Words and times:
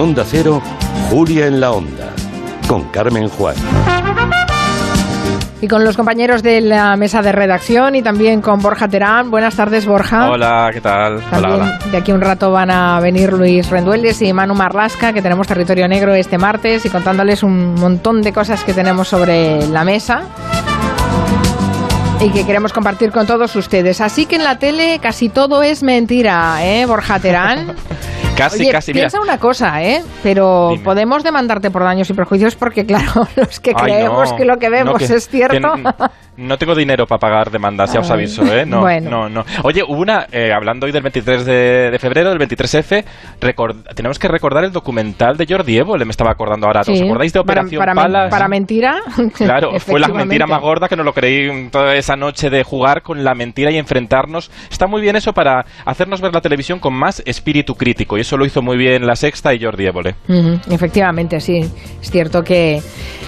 Onda 0.00 0.24
Cero, 0.26 0.62
Julia 1.10 1.46
en 1.46 1.60
la 1.60 1.72
Onda, 1.72 2.08
con 2.66 2.84
Carmen 2.84 3.28
Juan. 3.28 3.54
Y 5.60 5.68
con 5.68 5.84
los 5.84 5.94
compañeros 5.94 6.42
de 6.42 6.62
la 6.62 6.96
mesa 6.96 7.20
de 7.20 7.32
redacción 7.32 7.94
y 7.94 8.00
también 8.00 8.40
con 8.40 8.60
Borja 8.60 8.88
Terán. 8.88 9.30
Buenas 9.30 9.56
tardes, 9.56 9.84
Borja. 9.84 10.30
Hola, 10.30 10.70
¿qué 10.72 10.80
tal? 10.80 11.20
También 11.28 11.52
hola, 11.52 11.64
hola. 11.64 11.78
de 11.90 11.96
aquí 11.98 12.12
un 12.12 12.22
rato 12.22 12.50
van 12.50 12.70
a 12.70 12.98
venir 13.00 13.34
Luis 13.34 13.68
Rendueles 13.68 14.22
y 14.22 14.32
Manu 14.32 14.54
Marlasca, 14.54 15.12
que 15.12 15.20
tenemos 15.20 15.46
territorio 15.46 15.86
negro 15.86 16.14
este 16.14 16.38
martes 16.38 16.86
y 16.86 16.88
contándoles 16.88 17.42
un 17.42 17.74
montón 17.74 18.22
de 18.22 18.32
cosas 18.32 18.64
que 18.64 18.72
tenemos 18.72 19.06
sobre 19.06 19.66
la 19.66 19.84
mesa 19.84 20.22
y 22.22 22.30
que 22.30 22.46
queremos 22.46 22.72
compartir 22.72 23.12
con 23.12 23.26
todos 23.26 23.54
ustedes. 23.54 24.00
Así 24.00 24.24
que 24.24 24.36
en 24.36 24.44
la 24.44 24.58
tele 24.58 24.98
casi 24.98 25.28
todo 25.28 25.62
es 25.62 25.82
mentira, 25.82 26.64
¿eh, 26.64 26.86
Borja 26.86 27.18
Terán? 27.20 27.76
Casi, 28.36 28.62
Oye, 28.62 28.72
casi, 28.72 28.92
mira. 28.94 29.02
piensa 29.02 29.20
una 29.20 29.38
cosa, 29.38 29.82
¿eh? 29.82 30.02
Pero 30.22 30.70
Dime. 30.70 30.82
podemos 30.84 31.22
demandarte 31.22 31.70
por 31.70 31.82
daños 31.84 32.08
y 32.08 32.14
perjuicios 32.14 32.54
porque, 32.56 32.86
claro, 32.86 33.28
los 33.36 33.60
que 33.60 33.70
Ay, 33.76 33.82
creemos 33.84 34.30
no, 34.30 34.36
que 34.36 34.44
lo 34.46 34.56
que 34.58 34.70
vemos 34.70 34.92
no, 34.94 35.06
que- 35.06 35.14
es 35.14 35.28
cierto. 35.28 35.72
que 35.74 35.82
no 36.36 36.56
tengo 36.58 36.74
dinero 36.74 37.06
para 37.06 37.18
pagar 37.18 37.50
demandas, 37.50 37.92
ya 37.92 38.00
os 38.00 38.10
aviso, 38.10 38.42
¿eh? 38.44 38.64
No, 38.66 38.80
bueno. 38.80 39.10
no, 39.10 39.28
no. 39.28 39.44
Oye, 39.64 39.82
hubo 39.86 40.00
una, 40.00 40.26
eh, 40.32 40.52
hablando 40.52 40.86
hoy 40.86 40.92
del 40.92 41.02
23 41.02 41.44
de, 41.44 41.90
de 41.90 41.98
febrero, 41.98 42.30
del 42.30 42.38
23F, 42.38 43.04
record- 43.40 43.94
tenemos 43.94 44.18
que 44.18 44.28
recordar 44.28 44.64
el 44.64 44.72
documental 44.72 45.36
de 45.36 45.46
Jordi 45.48 45.76
Évole, 45.76 46.04
me 46.04 46.10
estaba 46.12 46.30
acordando 46.30 46.66
ahora. 46.66 46.80
¿Os 46.80 46.86
Sí, 46.86 47.04
acordáis 47.04 47.32
de 47.32 47.40
Operación 47.40 47.78
para, 47.78 47.94
Palas? 47.94 48.30
para 48.30 48.48
mentira. 48.48 49.00
Claro, 49.36 49.72
fue 49.80 50.00
la 50.00 50.08
mentira 50.08 50.46
más 50.46 50.60
gorda 50.60 50.88
que 50.88 50.96
no 50.96 51.02
lo 51.02 51.12
creí 51.12 51.68
toda 51.70 51.94
esa 51.96 52.16
noche 52.16 52.48
de 52.48 52.62
jugar 52.64 53.02
con 53.02 53.22
la 53.22 53.34
mentira 53.34 53.70
y 53.70 53.76
enfrentarnos. 53.76 54.50
Está 54.70 54.86
muy 54.86 55.02
bien 55.02 55.16
eso 55.16 55.32
para 55.32 55.64
hacernos 55.84 56.20
ver 56.20 56.32
la 56.32 56.40
televisión 56.40 56.78
con 56.78 56.94
más 56.94 57.22
espíritu 57.26 57.74
crítico 57.74 58.16
y 58.16 58.22
eso 58.22 58.36
lo 58.36 58.46
hizo 58.46 58.62
muy 58.62 58.76
bien 58.78 59.06
La 59.06 59.16
Sexta 59.16 59.52
y 59.54 59.62
Jordi 59.62 59.86
Évole. 59.86 60.14
Ujú, 60.28 60.58
Efectivamente, 60.70 61.40
sí. 61.40 61.58
Es 62.00 62.10
cierto 62.10 62.42
que, 62.42 62.80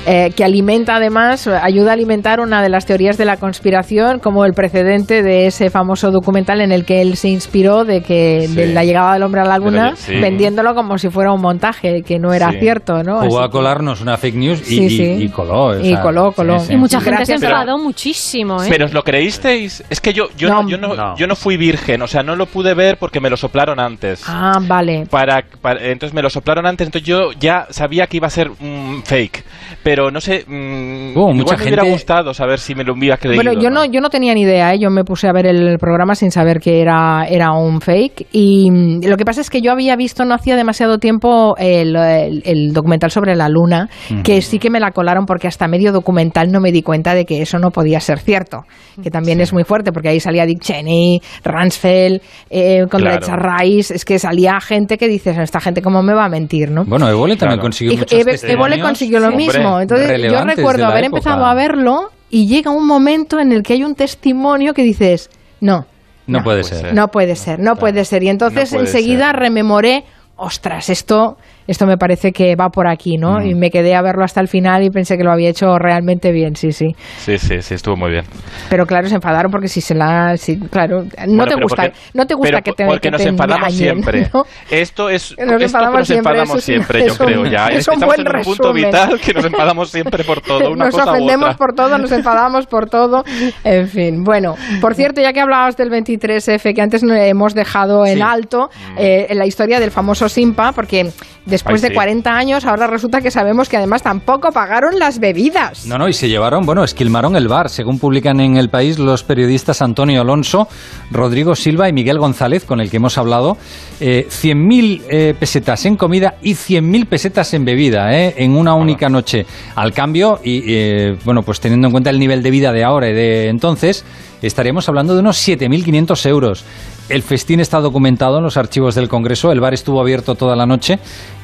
eh, 0.06 0.30
que 0.34 0.44
alimenta 0.44 0.96
además, 0.96 1.46
ayuda 1.46 1.90
a 1.90 1.94
alimentar 1.94 2.40
una 2.40 2.62
de 2.62 2.68
las 2.68 2.86
teorías 2.86 3.01
de 3.02 3.24
la 3.24 3.36
conspiración, 3.36 4.18
como 4.20 4.44
el 4.44 4.52
precedente 4.54 5.22
de 5.22 5.46
ese 5.46 5.70
famoso 5.70 6.10
documental 6.10 6.60
en 6.60 6.72
el 6.72 6.84
que 6.84 7.00
él 7.02 7.16
se 7.16 7.28
inspiró 7.28 7.84
de 7.84 8.02
que 8.02 8.46
Sí. 8.48 8.54
de 8.54 8.66
la 8.72 8.84
llegada 8.84 9.14
del 9.14 9.22
hombre 9.24 9.40
a 9.40 9.44
la 9.44 9.58
luna, 9.58 9.96
sí. 9.96 10.14
vendiéndolo 10.20 10.74
como 10.74 10.96
si 10.98 11.08
fuera 11.10 11.32
un 11.32 11.40
montaje, 11.40 12.02
que 12.02 12.18
no 12.18 12.32
era 12.32 12.50
Sí. 12.52 12.58
cierto, 12.60 13.02
¿no? 13.02 13.20
Jugó 13.22 13.40
Así 13.40 13.48
a 13.48 13.50
colarnos 13.50 14.00
una 14.00 14.16
fake 14.16 14.34
news 14.36 14.60
y, 14.62 14.64
Sí, 14.76 14.84
y- 14.84 14.90
sí. 14.90 15.04
y 15.24 15.28
coló. 15.28 15.64
o 15.66 15.78
Y 15.80 15.96
coló, 15.96 16.32
coló. 16.32 16.58
sí, 16.60 16.66
sí. 16.68 16.72
Y 16.74 16.76
mucha 16.76 16.98
gente 17.00 17.16
Gracias, 17.18 17.40
se 17.40 17.46
pero- 17.46 17.58
enfadó 17.60 17.78
muchísimo, 17.78 18.62
¿eh? 18.62 18.66
¿Pero 18.68 18.86
os 18.86 18.92
lo 18.92 19.02
creísteis? 19.02 19.84
Es 19.90 20.00
que 20.00 20.12
yo, 20.12 20.28
yo, 20.36 20.48
No. 20.48 20.62
no, 20.62 20.68
yo, 20.68 20.78
no, 20.78 20.94
No. 20.94 21.16
yo 21.16 21.26
no 21.26 21.36
fui 21.36 21.56
virgen, 21.56 22.02
o 22.02 22.06
sea, 22.06 22.22
no 22.22 22.36
lo 22.36 22.46
pude 22.46 22.74
ver 22.74 22.96
porque 22.98 23.20
me 23.20 23.28
lo 23.30 23.36
soplaron 23.36 23.80
antes. 23.80 24.22
Ah, 24.26 24.58
vale. 24.62 25.06
Para, 25.10 25.44
para- 25.60 25.80
entonces 25.84 26.14
me 26.14 26.22
lo 26.22 26.30
soplaron 26.30 26.66
antes, 26.66 26.86
entonces 26.86 27.06
yo 27.06 27.32
ya 27.38 27.66
sabía 27.70 28.06
que 28.06 28.16
iba 28.18 28.26
a 28.26 28.30
ser 28.30 28.50
un 28.60 29.02
fake. 29.04 29.44
Pero 29.82 30.10
no 30.10 30.20
sé, 30.20 30.44
mm, 30.46 31.10
igual 31.10 31.34
mucha 31.34 31.56
me 31.56 31.62
hubiera 31.64 31.82
gustado 31.84 32.32
saber 32.34 32.58
si 32.60 32.74
me 32.74 32.81
creído. 32.84 33.42
Bueno, 33.42 33.52
yo 33.60 33.70
no, 33.70 33.84
yo 33.84 34.00
no 34.00 34.10
tenía 34.10 34.34
ni 34.34 34.42
idea, 34.42 34.74
¿eh? 34.74 34.78
yo 34.78 34.90
me 34.90 35.04
puse 35.04 35.28
a 35.28 35.32
ver 35.32 35.46
el 35.46 35.78
programa 35.78 36.14
sin 36.14 36.30
saber 36.30 36.58
que 36.60 36.80
era, 36.80 37.24
era 37.28 37.52
un 37.52 37.80
fake 37.80 38.26
y 38.32 38.70
mm, 38.70 39.00
lo 39.08 39.16
que 39.16 39.24
pasa 39.24 39.40
es 39.40 39.50
que 39.50 39.60
yo 39.60 39.72
había 39.72 39.96
visto 39.96 40.24
no 40.24 40.34
hacía 40.34 40.56
demasiado 40.56 40.98
tiempo 40.98 41.54
el, 41.58 41.96
el- 41.96 42.42
el 42.44 42.72
documental 42.72 43.10
sobre 43.10 43.34
la 43.36 43.48
luna, 43.48 43.88
que 44.24 44.40
sí 44.42 44.58
que 44.58 44.70
me 44.70 44.80
la 44.80 44.90
colaron 44.90 45.26
porque 45.26 45.46
hasta 45.48 45.68
medio 45.68 45.92
documental 45.92 46.50
no 46.50 46.60
me 46.60 46.72
di 46.72 46.82
cuenta 46.82 47.14
de 47.14 47.24
que 47.24 47.42
eso 47.42 47.58
no 47.58 47.70
podía 47.70 48.00
ser 48.00 48.18
cierto, 48.18 48.64
que 49.02 49.10
también 49.10 49.40
es 49.40 49.52
muy 49.52 49.64
fuerte 49.64 49.92
porque 49.92 50.08
ahí 50.08 50.20
salía 50.20 50.46
Dick 50.46 50.60
Cheney, 50.60 51.20
Ransfeld, 51.44 52.20
eh, 52.50 52.86
Condoleezza 52.90 53.34
Claro. 53.36 53.56
Rice, 53.60 53.94
es 53.94 54.04
que 54.04 54.18
salía 54.18 54.60
gente 54.60 54.98
que 54.98 55.08
dices, 55.08 55.36
esta 55.38 55.60
gente 55.60 55.82
cómo 55.82 56.02
me 56.02 56.14
va 56.14 56.24
a 56.24 56.28
mentir, 56.28 56.70
¿no? 56.70 56.84
Bueno, 56.84 57.08
Évole 57.08 57.36
también 57.36 57.58
Claro. 57.58 57.62
consiguió 57.62 57.96
muchos. 57.98 58.44
Évole 58.44 58.80
consiguió 58.80 59.20
lo 59.20 59.30
mismo. 59.32 59.80
Entonces 59.80 60.20
yo 60.30 60.44
recuerdo 60.44 60.86
haber 60.86 61.04
época. 61.04 61.18
empezado 61.18 61.44
a 61.46 61.54
verlo 61.54 62.10
y 62.32 62.46
llega 62.48 62.70
un 62.72 62.86
momento 62.86 63.38
en 63.38 63.52
el 63.52 63.62
que 63.62 63.74
hay 63.74 63.84
un 63.84 63.94
testimonio 63.94 64.72
que 64.74 64.82
dices, 64.82 65.30
no, 65.60 65.86
No, 66.26 66.38
No. 66.38 66.44
puede 66.44 66.64
ser. 66.64 66.94
no 66.94 67.08
puede 67.10 67.36
ser, 67.36 67.58
no 67.60 67.76
puede 67.76 68.04
ser. 68.04 68.22
Y 68.22 68.28
entonces 68.30 68.72
No 68.72 68.80
enseguida 68.80 69.26
ser. 69.32 69.36
rememoré, 69.40 70.04
ostras, 70.36 70.88
esto, 70.88 71.36
esto 71.66 71.86
me 71.86 71.96
parece 71.98 72.32
que 72.32 72.56
va 72.56 72.70
por 72.70 72.86
aquí, 72.86 73.18
¿no? 73.18 73.38
Mm. 73.40 73.46
Y 73.46 73.54
me 73.54 73.70
quedé 73.70 73.94
a 73.94 74.02
verlo 74.02 74.24
hasta 74.24 74.40
el 74.40 74.48
final 74.48 74.82
y 74.82 74.90
pensé 74.90 75.16
que 75.16 75.24
lo 75.24 75.32
había 75.32 75.48
hecho 75.50 75.78
realmente 75.78 76.32
bien, 76.32 76.56
sí, 76.56 76.72
sí. 76.72 76.94
Sí, 77.18 77.38
sí, 77.38 77.62
sí, 77.62 77.74
estuvo 77.74 77.96
muy 77.96 78.10
bien. 78.10 78.24
Pero 78.70 78.86
claro, 78.86 79.08
se 79.08 79.14
enfadaron 79.14 79.50
porque 79.50 79.68
si 79.68 79.80
se 79.80 79.94
la... 79.94 80.36
si- 80.36 80.58
claro, 80.58 81.02
no 81.04 81.08
Bueno, 81.26 81.44
te 81.46 81.54
gusta, 81.62 81.82
porque- 81.84 81.98
no 82.14 82.26
te 82.26 82.34
gusta 82.34 82.62
que 82.62 82.72
te 82.72 82.84
Porque 82.86 83.00
que 83.00 83.10
nos 83.10 83.22
te 83.22 83.28
enfadamos 83.28 83.74
siempre. 83.74 84.30
¿no? 84.34 84.44
Esto 84.70 85.08
es 85.10 85.30
nos 85.38 85.40
esto 85.62 85.64
enfadamos 85.64 85.92
que 85.94 85.98
nos 85.98 86.06
siempre, 86.08 86.30
enfadamos 86.32 86.50
eso 86.50 86.58
es- 86.58 86.64
siempre, 86.64 87.00
es 87.00 87.06
yo 87.06 87.12
un- 87.24 87.30
creo 87.32 87.46
ya. 87.46 87.68
es 87.68 87.86
un 87.88 87.94
Estamos 87.94 88.06
buen 88.06 88.20
en 88.20 88.36
un 88.36 88.42
punto 88.42 88.72
resumen. 88.72 88.84
vital 88.86 89.20
que 89.20 89.34
nos 89.34 89.44
enfadamos 89.44 89.90
siempre 89.90 90.24
por 90.24 90.40
todo, 90.40 90.70
una 90.72 90.86
nos 90.86 90.94
cosa 90.94 91.06
u 91.10 91.14
ofendemos 91.14 91.46
otra. 91.50 91.56
por 91.58 91.74
todo, 91.74 91.98
nos 91.98 92.12
enfadamos 92.12 92.66
por 92.66 92.88
todo. 92.90 93.24
En 93.64 93.88
fin, 93.88 94.24
bueno, 94.24 94.56
por 94.80 94.94
cierto, 94.94 95.20
ya 95.20 95.32
que 95.32 95.40
hablabas 95.40 95.76
del 95.76 95.90
23F, 95.90 96.74
que 96.74 96.82
antes 96.82 97.02
hemos 97.02 97.54
dejado 97.54 98.06
en 98.06 98.22
alto, 98.22 98.70
eh, 98.96 99.26
en 99.30 99.38
la 99.38 99.46
historia 99.46 99.80
del 99.80 99.90
famoso 99.90 100.28
Simpa, 100.28 100.72
porque 100.72 101.10
después 101.46 101.82
Ay, 101.82 101.88
de 101.88 101.88
sí. 101.88 101.94
40 101.94 102.34
años 102.34 102.64
ahora 102.64 102.86
resulta 102.86 103.20
que 103.20 103.30
sabemos 103.30 103.68
que 103.68 103.76
además 103.76 104.02
tampoco 104.02 104.50
pagaron 104.52 104.98
las 104.98 105.18
bebidas. 105.18 105.86
No, 105.86 105.98
no, 105.98 106.08
y 106.08 106.12
se 106.12 106.28
llevaron, 106.28 106.64
bueno, 106.66 106.84
esquilmaron 106.84 107.36
el 107.36 107.48
bar, 107.48 107.68
según 107.68 107.98
publican 107.98 108.40
en 108.40 108.56
el 108.56 108.68
país 108.68 108.98
los 108.98 109.24
periodistas 109.24 109.82
Antonio 109.82 110.20
Alonso, 110.20 110.68
Rodrigo 111.10 111.54
Silva 111.54 111.88
y 111.88 111.92
Miguel 111.92 112.18
González, 112.18 112.64
con 112.64 112.80
el 112.80 112.90
que 112.90 112.98
hemos 112.98 113.18
hablado, 113.18 113.56
eh, 114.00 114.26
100.000 114.28 115.02
eh, 115.08 115.34
pesetas 115.38 115.84
en 115.86 115.96
comida 115.96 116.34
y 116.42 116.54
100.000 116.54 117.06
pesetas 117.06 117.54
en 117.54 117.64
bebida, 117.64 118.16
eh, 118.16 118.34
en 118.38 118.56
una 118.56 118.74
única 118.74 119.08
noche. 119.08 119.46
Al 119.74 119.92
cambio, 119.92 120.40
y 120.42 120.62
eh, 120.66 121.16
bueno, 121.24 121.42
pues 121.42 121.60
teniendo 121.60 121.88
en 121.88 121.92
cuenta 121.92 122.10
el 122.10 122.18
nivel 122.18 122.42
de 122.42 122.50
vida 122.50 122.72
de 122.72 122.84
ahora 122.84 123.08
y 123.08 123.12
de 123.12 123.48
entonces, 123.48 124.04
estaríamos 124.46 124.88
hablando 124.88 125.14
de 125.14 125.20
unos 125.20 125.36
7.500 125.46 126.26
euros. 126.26 126.64
El 127.08 127.22
festín 127.22 127.60
está 127.60 127.80
documentado 127.80 128.38
en 128.38 128.44
los 128.44 128.56
archivos 128.56 128.94
del 128.94 129.08
Congreso, 129.08 129.52
el 129.52 129.60
bar 129.60 129.74
estuvo 129.74 130.00
abierto 130.00 130.34
toda 130.34 130.56
la 130.56 130.66
noche 130.66 130.98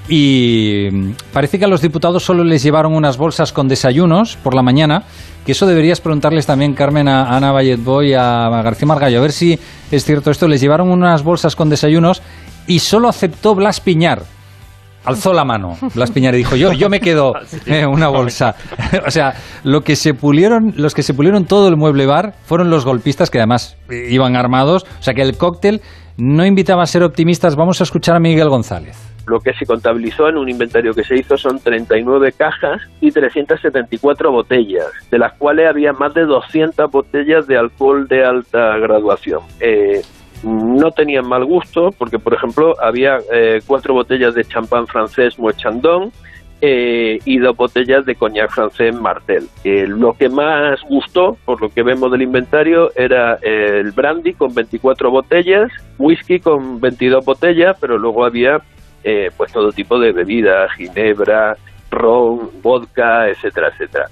y 0.08 0.88
mm, 0.90 1.10
parece 1.32 1.58
que 1.58 1.66
a 1.66 1.68
los 1.68 1.82
diputados 1.82 2.24
solo 2.24 2.44
les 2.44 2.62
llevaron 2.62 2.94
unas 2.94 3.18
bolsas 3.18 3.52
con 3.52 3.68
desayunos 3.68 4.36
por 4.36 4.54
la 4.54 4.62
mañana, 4.62 5.04
que 5.44 5.52
eso 5.52 5.66
deberías 5.66 6.00
preguntarles 6.00 6.46
también, 6.46 6.74
Carmen, 6.74 7.08
a 7.08 7.36
Ana 7.36 7.52
Balletboy 7.52 8.10
y 8.10 8.14
a 8.14 8.48
García 8.62 8.88
Margallo, 8.88 9.18
a 9.18 9.22
ver 9.22 9.32
si 9.32 9.58
es 9.90 10.04
cierto 10.04 10.30
esto. 10.30 10.48
Les 10.48 10.60
llevaron 10.60 10.90
unas 10.90 11.22
bolsas 11.22 11.56
con 11.56 11.68
desayunos 11.68 12.22
y 12.66 12.78
solo 12.78 13.08
aceptó 13.08 13.54
Blas 13.54 13.80
Piñar. 13.80 14.37
Alzó 15.08 15.32
la 15.32 15.44
mano 15.44 15.76
Blas 15.94 16.10
Piñar 16.10 16.34
y 16.34 16.38
dijo, 16.38 16.56
yo, 16.56 16.72
yo 16.72 16.88
me 16.88 17.00
quedo 17.00 17.32
eh, 17.66 17.86
una 17.86 18.08
bolsa. 18.08 18.54
o 19.06 19.10
sea, 19.10 19.34
lo 19.64 19.80
que 19.80 19.96
se 19.96 20.14
pulieron, 20.14 20.74
los 20.76 20.94
que 20.94 21.02
se 21.02 21.14
pulieron 21.14 21.46
todo 21.46 21.68
el 21.68 21.76
mueble 21.76 22.06
bar 22.06 22.34
fueron 22.44 22.70
los 22.70 22.84
golpistas 22.84 23.30
que 23.30 23.38
además 23.38 23.76
iban 23.90 24.36
armados. 24.36 24.84
O 24.98 25.02
sea 25.02 25.14
que 25.14 25.22
el 25.22 25.36
cóctel 25.36 25.80
no 26.18 26.44
invitaba 26.44 26.82
a 26.82 26.86
ser 26.86 27.02
optimistas. 27.02 27.56
Vamos 27.56 27.80
a 27.80 27.84
escuchar 27.84 28.16
a 28.16 28.20
Miguel 28.20 28.48
González. 28.48 28.96
Lo 29.26 29.38
que 29.40 29.52
se 29.52 29.66
contabilizó 29.66 30.28
en 30.28 30.36
un 30.36 30.48
inventario 30.48 30.92
que 30.92 31.04
se 31.04 31.16
hizo 31.16 31.36
son 31.36 31.58
39 31.58 32.32
cajas 32.32 32.80
y 33.00 33.10
374 33.10 34.32
botellas, 34.32 34.86
de 35.10 35.18
las 35.18 35.34
cuales 35.38 35.68
había 35.68 35.92
más 35.92 36.14
de 36.14 36.24
200 36.24 36.90
botellas 36.90 37.46
de 37.46 37.58
alcohol 37.58 38.08
de 38.08 38.24
alta 38.24 38.78
graduación. 38.78 39.40
Eh, 39.60 40.00
no 40.42 40.90
tenían 40.92 41.26
mal 41.26 41.44
gusto 41.44 41.90
porque, 41.96 42.18
por 42.18 42.34
ejemplo, 42.34 42.74
había 42.80 43.18
eh, 43.32 43.60
cuatro 43.66 43.94
botellas 43.94 44.34
de 44.34 44.44
champán 44.44 44.86
francés 44.86 45.38
Moet 45.38 45.56
Chandon 45.56 46.12
eh, 46.60 47.18
y 47.24 47.38
dos 47.38 47.56
botellas 47.56 48.04
de 48.04 48.14
coñac 48.16 48.50
francés 48.50 48.94
Martel. 48.94 49.48
Eh, 49.64 49.86
lo 49.86 50.14
que 50.14 50.28
más 50.28 50.80
gustó, 50.88 51.36
por 51.44 51.60
lo 51.60 51.68
que 51.68 51.82
vemos 51.82 52.10
del 52.10 52.22
inventario, 52.22 52.90
era 52.96 53.38
eh, 53.42 53.80
el 53.80 53.92
brandy 53.92 54.34
con 54.34 54.52
24 54.54 55.10
botellas, 55.10 55.70
whisky 55.98 56.40
con 56.40 56.80
22 56.80 57.24
botellas, 57.24 57.76
pero 57.80 57.98
luego 57.98 58.24
había 58.24 58.60
eh, 59.04 59.30
pues 59.36 59.52
todo 59.52 59.70
tipo 59.70 59.98
de 59.98 60.12
bebidas, 60.12 60.72
ginebra, 60.72 61.56
ron, 61.90 62.50
vodka, 62.62 63.28
etcétera, 63.28 63.68
etcétera. 63.68 64.06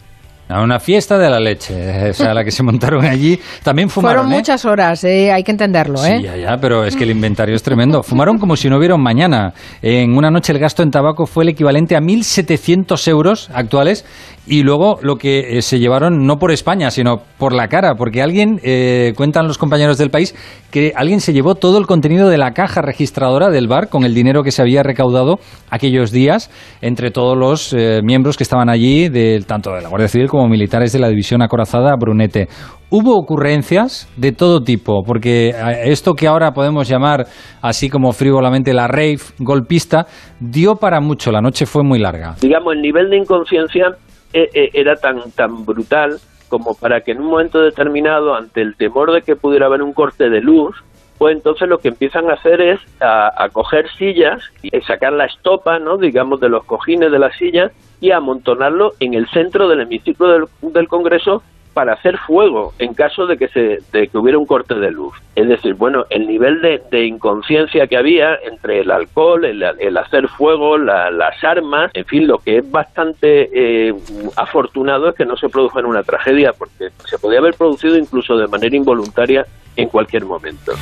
A 0.48 0.62
una 0.62 0.78
fiesta 0.78 1.19
de 1.19 1.28
la 1.28 1.40
leche, 1.40 2.10
o 2.10 2.12
sea, 2.12 2.32
la 2.32 2.44
que 2.44 2.52
se 2.52 2.62
montaron 2.62 3.04
allí. 3.04 3.38
También 3.64 3.90
fumaron, 3.90 4.25
Fueron 4.25 4.32
¿eh? 4.32 4.37
muchas 4.37 4.64
horas, 4.64 5.02
eh, 5.02 5.32
hay 5.32 5.43
que 5.43 5.50
entenderlo, 5.50 6.04
¿eh? 6.04 6.19
Sí, 6.19 6.22
ya, 6.22 6.37
ya, 6.37 6.56
pero 6.58 6.84
es 6.84 6.94
que 6.94 7.04
el 7.04 7.10
inventario 7.10 7.56
es 7.56 7.62
tremendo. 7.62 8.02
Fumaron 8.02 8.38
como 8.38 8.56
si 8.56 8.69
no 8.69 8.76
hubiera 8.78 8.94
un 8.94 9.02
mañana. 9.02 9.52
En 9.82 10.16
una 10.16 10.31
noche 10.31 10.52
el 10.52 10.58
gasto 10.58 10.82
en 10.82 10.90
tabaco 10.90 11.26
fue 11.26 11.43
el 11.44 11.50
equivalente 11.50 11.96
a 11.96 12.00
1.700 12.00 13.08
euros 13.08 13.50
actuales 13.52 14.04
y 14.46 14.62
luego 14.62 14.98
lo 15.02 15.16
que 15.16 15.58
eh, 15.58 15.62
se 15.62 15.78
llevaron 15.78 16.26
no 16.26 16.37
por 16.37 16.52
España, 16.52 16.90
sino 16.90 17.20
por 17.38 17.52
la 17.52 17.69
cara, 17.69 17.94
porque 17.96 18.22
alguien, 18.22 18.60
eh, 18.62 19.12
cuentan 19.16 19.46
los 19.46 19.58
compañeros 19.58 19.98
del 19.98 20.10
país, 20.10 20.34
que 20.70 20.93
alguien 20.94 21.20
se 21.20 21.32
llevó 21.32 21.54
todo 21.54 21.78
el 21.78 21.87
contenido 21.87 22.28
de 22.28 22.38
la 22.38 22.52
caja 22.52 22.82
registradora 22.82 23.50
del 23.50 23.66
bar 23.66 23.88
con 23.88 24.04
el 24.04 24.14
dinero 24.14 24.43
que 24.43 24.52
se 24.52 24.62
había 24.62 24.82
recaudado 24.82 25.38
aquellos 25.70 26.12
días 26.12 26.50
entre 26.81 27.10
todos 27.10 27.37
los 27.37 27.72
eh, 27.72 28.00
miembros 28.02 28.37
que 28.37 28.44
estaban 28.44 28.69
allí, 28.69 29.08
de, 29.08 29.43
tanto 29.46 29.72
de 29.72 29.82
la 29.82 29.88
Guardia 29.88 30.08
Civil 30.08 30.28
como 30.28 30.49
militares 30.49 30.92
de 30.92 31.00
la 31.00 31.08
División 31.08 31.42
Acorazada 31.42 31.94
Brunete. 31.99 32.49
Hubo 32.88 33.16
ocurrencias 33.16 34.08
de 34.16 34.31
todo 34.31 34.60
tipo, 34.60 35.02
porque 35.04 35.52
esto 35.84 36.14
que 36.14 36.28
ahora 36.28 36.52
podemos 36.52 36.88
llamar 36.88 37.26
así 37.60 37.90
como 37.90 38.12
frívolamente 38.12 38.72
la 38.72 38.87
rave 38.87 39.16
golpista, 39.40 40.06
dio 40.38 40.76
para 40.76 41.00
mucho, 41.00 41.32
la 41.32 41.40
noche 41.40 41.66
fue 41.66 41.82
muy 41.82 41.99
larga. 41.99 42.37
Digamos, 42.40 42.75
el 42.75 42.82
nivel 42.82 43.10
de 43.10 43.16
inconsciencia 43.16 43.87
eh, 43.88 43.88
eh, 43.88 44.06
era 44.53 44.97
tan, 44.97 45.31
tan 45.33 45.65
brutal 45.65 46.19
como 46.49 46.75
para 46.75 47.00
que 47.00 47.12
en 47.12 47.21
un 47.21 47.27
momento 47.27 47.61
determinado, 47.61 48.35
ante 48.35 48.62
el 48.62 48.77
temor 48.77 49.12
de 49.12 49.23
que 49.23 49.37
pudiera 49.37 49.67
haber 49.67 49.83
un 49.83 49.93
corte 49.93 50.31
de 50.31 50.41
luz, 50.41 50.77
pues 51.19 51.35
entonces 51.35 51.69
lo 51.69 51.79
que 51.79 51.88
empiezan 51.88 52.31
a 52.31 52.35
hacer 52.35 52.61
es 52.61 52.81
a, 53.00 53.49
coger 53.53 53.88
sillas 53.97 54.43
y 54.62 54.71
sacar 54.83 55.12
la 55.12 55.25
estopa, 55.25 55.79
¿no? 55.79 55.97
digamos, 55.97 56.41
de 56.41 56.49
los 56.49 56.65
cojines 56.65 57.11
de 57.11 57.19
la 57.19 57.33
silla 57.33 57.71
y 58.00 58.11
amontonarlo 58.11 58.93
en 59.00 59.15
el 59.15 59.27
centro 59.29 59.69
del 59.69 59.81
hemiciclo 59.81 60.29
del, 60.29 60.44
del 60.73 60.88
Congreso 60.88 61.43
para 61.76 61.93
hacer 61.93 62.17
fuego 62.17 62.73
en 62.78 62.94
caso 62.94 63.26
de 63.26 63.37
que 63.37 63.49
se 63.49 63.81
de 63.93 64.08
que 64.08 64.17
hubiera 64.17 64.38
un 64.38 64.46
corte 64.46 64.76
de 64.76 64.90
luz. 64.90 65.14
Es 65.34 65.46
decir, 65.46 65.75
bueno, 65.75 66.06
el 66.08 66.26
nivel 66.26 66.62
de, 66.62 67.05
inconsciencia 67.05 67.87
que 67.87 67.99
había 67.99 68.34
entre 68.37 68.81
el 68.81 68.90
alcohol, 68.90 69.44
el, 69.44 69.96
hacer 69.99 70.26
fuego, 70.28 70.78
las 70.78 71.44
armas, 71.44 71.90
en 71.93 72.06
fin, 72.06 72.26
lo 72.26 72.38
que 72.38 72.56
es 72.56 72.70
bastante 72.70 73.50
eh, 73.52 73.94
afortunado 74.37 75.11
es 75.11 75.17
que 75.17 75.26
no 75.26 75.37
se 75.37 75.50
produjo 75.50 75.78
en 75.78 75.84
una 75.84 76.02
tragedia, 76.02 76.55
porque 76.55 76.88
se 77.05 77.19
podía 77.19 77.40
haber 77.40 77.52
producido 77.52 77.99
incluso 77.99 78.38
de 78.38 78.49
manera 78.49 78.75
involuntaria 78.75 79.44
en 79.76 79.90
cualquier 79.90 80.25
momento. 80.25 80.73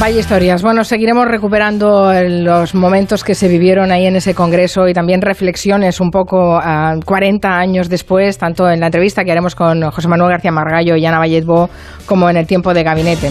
Vaya 0.00 0.18
historias. 0.18 0.62
Bueno, 0.62 0.84
seguiremos 0.84 1.26
recuperando 1.26 2.12
los 2.12 2.74
momentos 2.74 3.24
que 3.24 3.34
se 3.34 3.48
vivieron 3.48 3.92
ahí 3.92 4.06
en 4.06 4.16
ese 4.16 4.34
congreso 4.34 4.88
y 4.88 4.92
también 4.92 5.22
reflexiones 5.22 6.00
un 6.00 6.10
poco 6.10 6.56
a 6.56 6.90
ah, 6.90 6.96
40 7.04 7.48
años 7.48 7.88
después, 7.88 8.36
tanto 8.36 8.68
en 8.68 8.80
la 8.80 8.86
entrevista 8.86 9.24
que 9.24 9.30
haremos 9.30 9.54
con 9.54 9.82
José 9.90 10.08
Manuel 10.08 10.32
García 10.32 10.50
Margallo 10.50 10.96
y 10.96 11.06
Ana 11.06 11.18
Valletbo 11.18 11.70
como 12.06 12.28
en 12.28 12.36
el 12.36 12.46
tiempo 12.46 12.74
de 12.74 12.82
gabinete. 12.82 13.30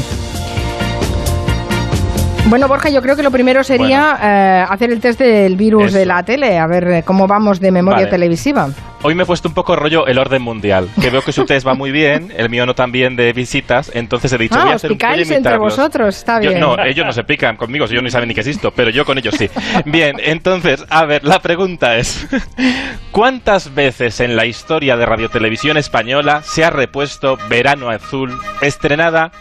Bueno, 2.47 2.67
Borja, 2.67 2.89
yo 2.89 3.01
creo 3.01 3.15
que 3.15 3.23
lo 3.23 3.31
primero 3.31 3.63
sería 3.63 4.19
eh, 4.21 4.65
hacer 4.69 4.91
el 4.91 4.99
test 4.99 5.19
del 5.19 5.55
virus 5.55 5.93
de 5.93 6.05
la 6.05 6.23
tele, 6.23 6.59
a 6.59 6.67
ver 6.67 6.87
eh, 6.87 7.03
cómo 7.03 7.25
vamos 7.25 7.59
de 7.59 7.71
memoria 7.71 8.09
televisiva. 8.09 8.69
Hoy 9.01 9.15
me 9.15 9.23
he 9.23 9.25
puesto 9.25 9.47
un 9.47 9.53
poco 9.53 9.75
rollo 9.75 10.07
el 10.07 10.17
orden 10.17 10.41
mundial, 10.41 10.89
que 11.01 11.09
veo 11.09 11.21
que 11.21 11.31
su 11.31 11.45
test 11.45 11.65
va 11.65 11.73
muy 11.73 11.91
bien, 11.91 12.33
el 12.37 12.49
mío 12.49 12.65
no 12.65 12.75
tan 12.75 12.91
bien 12.91 13.15
de 13.15 13.33
visitas, 13.33 13.91
entonces 13.93 14.31
he 14.33 14.37
dicho, 14.37 14.55
ah, 14.57 14.63
voy 14.63 14.71
a 14.73 14.75
hacer 14.75 14.91
picáis 14.91 15.29
entre 15.31 15.57
vosotros, 15.57 16.15
está 16.17 16.39
bien. 16.39 16.59
no, 16.59 16.77
ellos 16.83 17.05
no 17.05 17.11
se 17.13 17.23
pican 17.23 17.55
conmigo, 17.55 17.85
ellos 17.85 18.03
ni 18.03 18.11
saben 18.11 18.27
ni 18.27 18.35
que 18.35 18.41
existo, 18.41 18.71
pero 18.71 18.91
yo 18.91 19.05
con 19.05 19.17
ellos 19.17 19.35
sí. 19.37 19.49
Bien, 19.85 20.17
entonces, 20.19 20.85
a 20.89 21.05
ver, 21.05 21.23
la 21.23 21.41
pregunta 21.41 21.97
es, 21.97 22.27
¿cuántas 23.11 23.73
veces 23.73 24.19
en 24.19 24.35
la 24.35 24.45
historia 24.45 24.95
de 24.95 25.05
radiotelevisión 25.05 25.77
española 25.77 26.41
se 26.43 26.63
ha 26.63 26.69
repuesto 26.69 27.37
Verano 27.49 27.89
Azul, 27.89 28.37
estrenada 28.61 29.31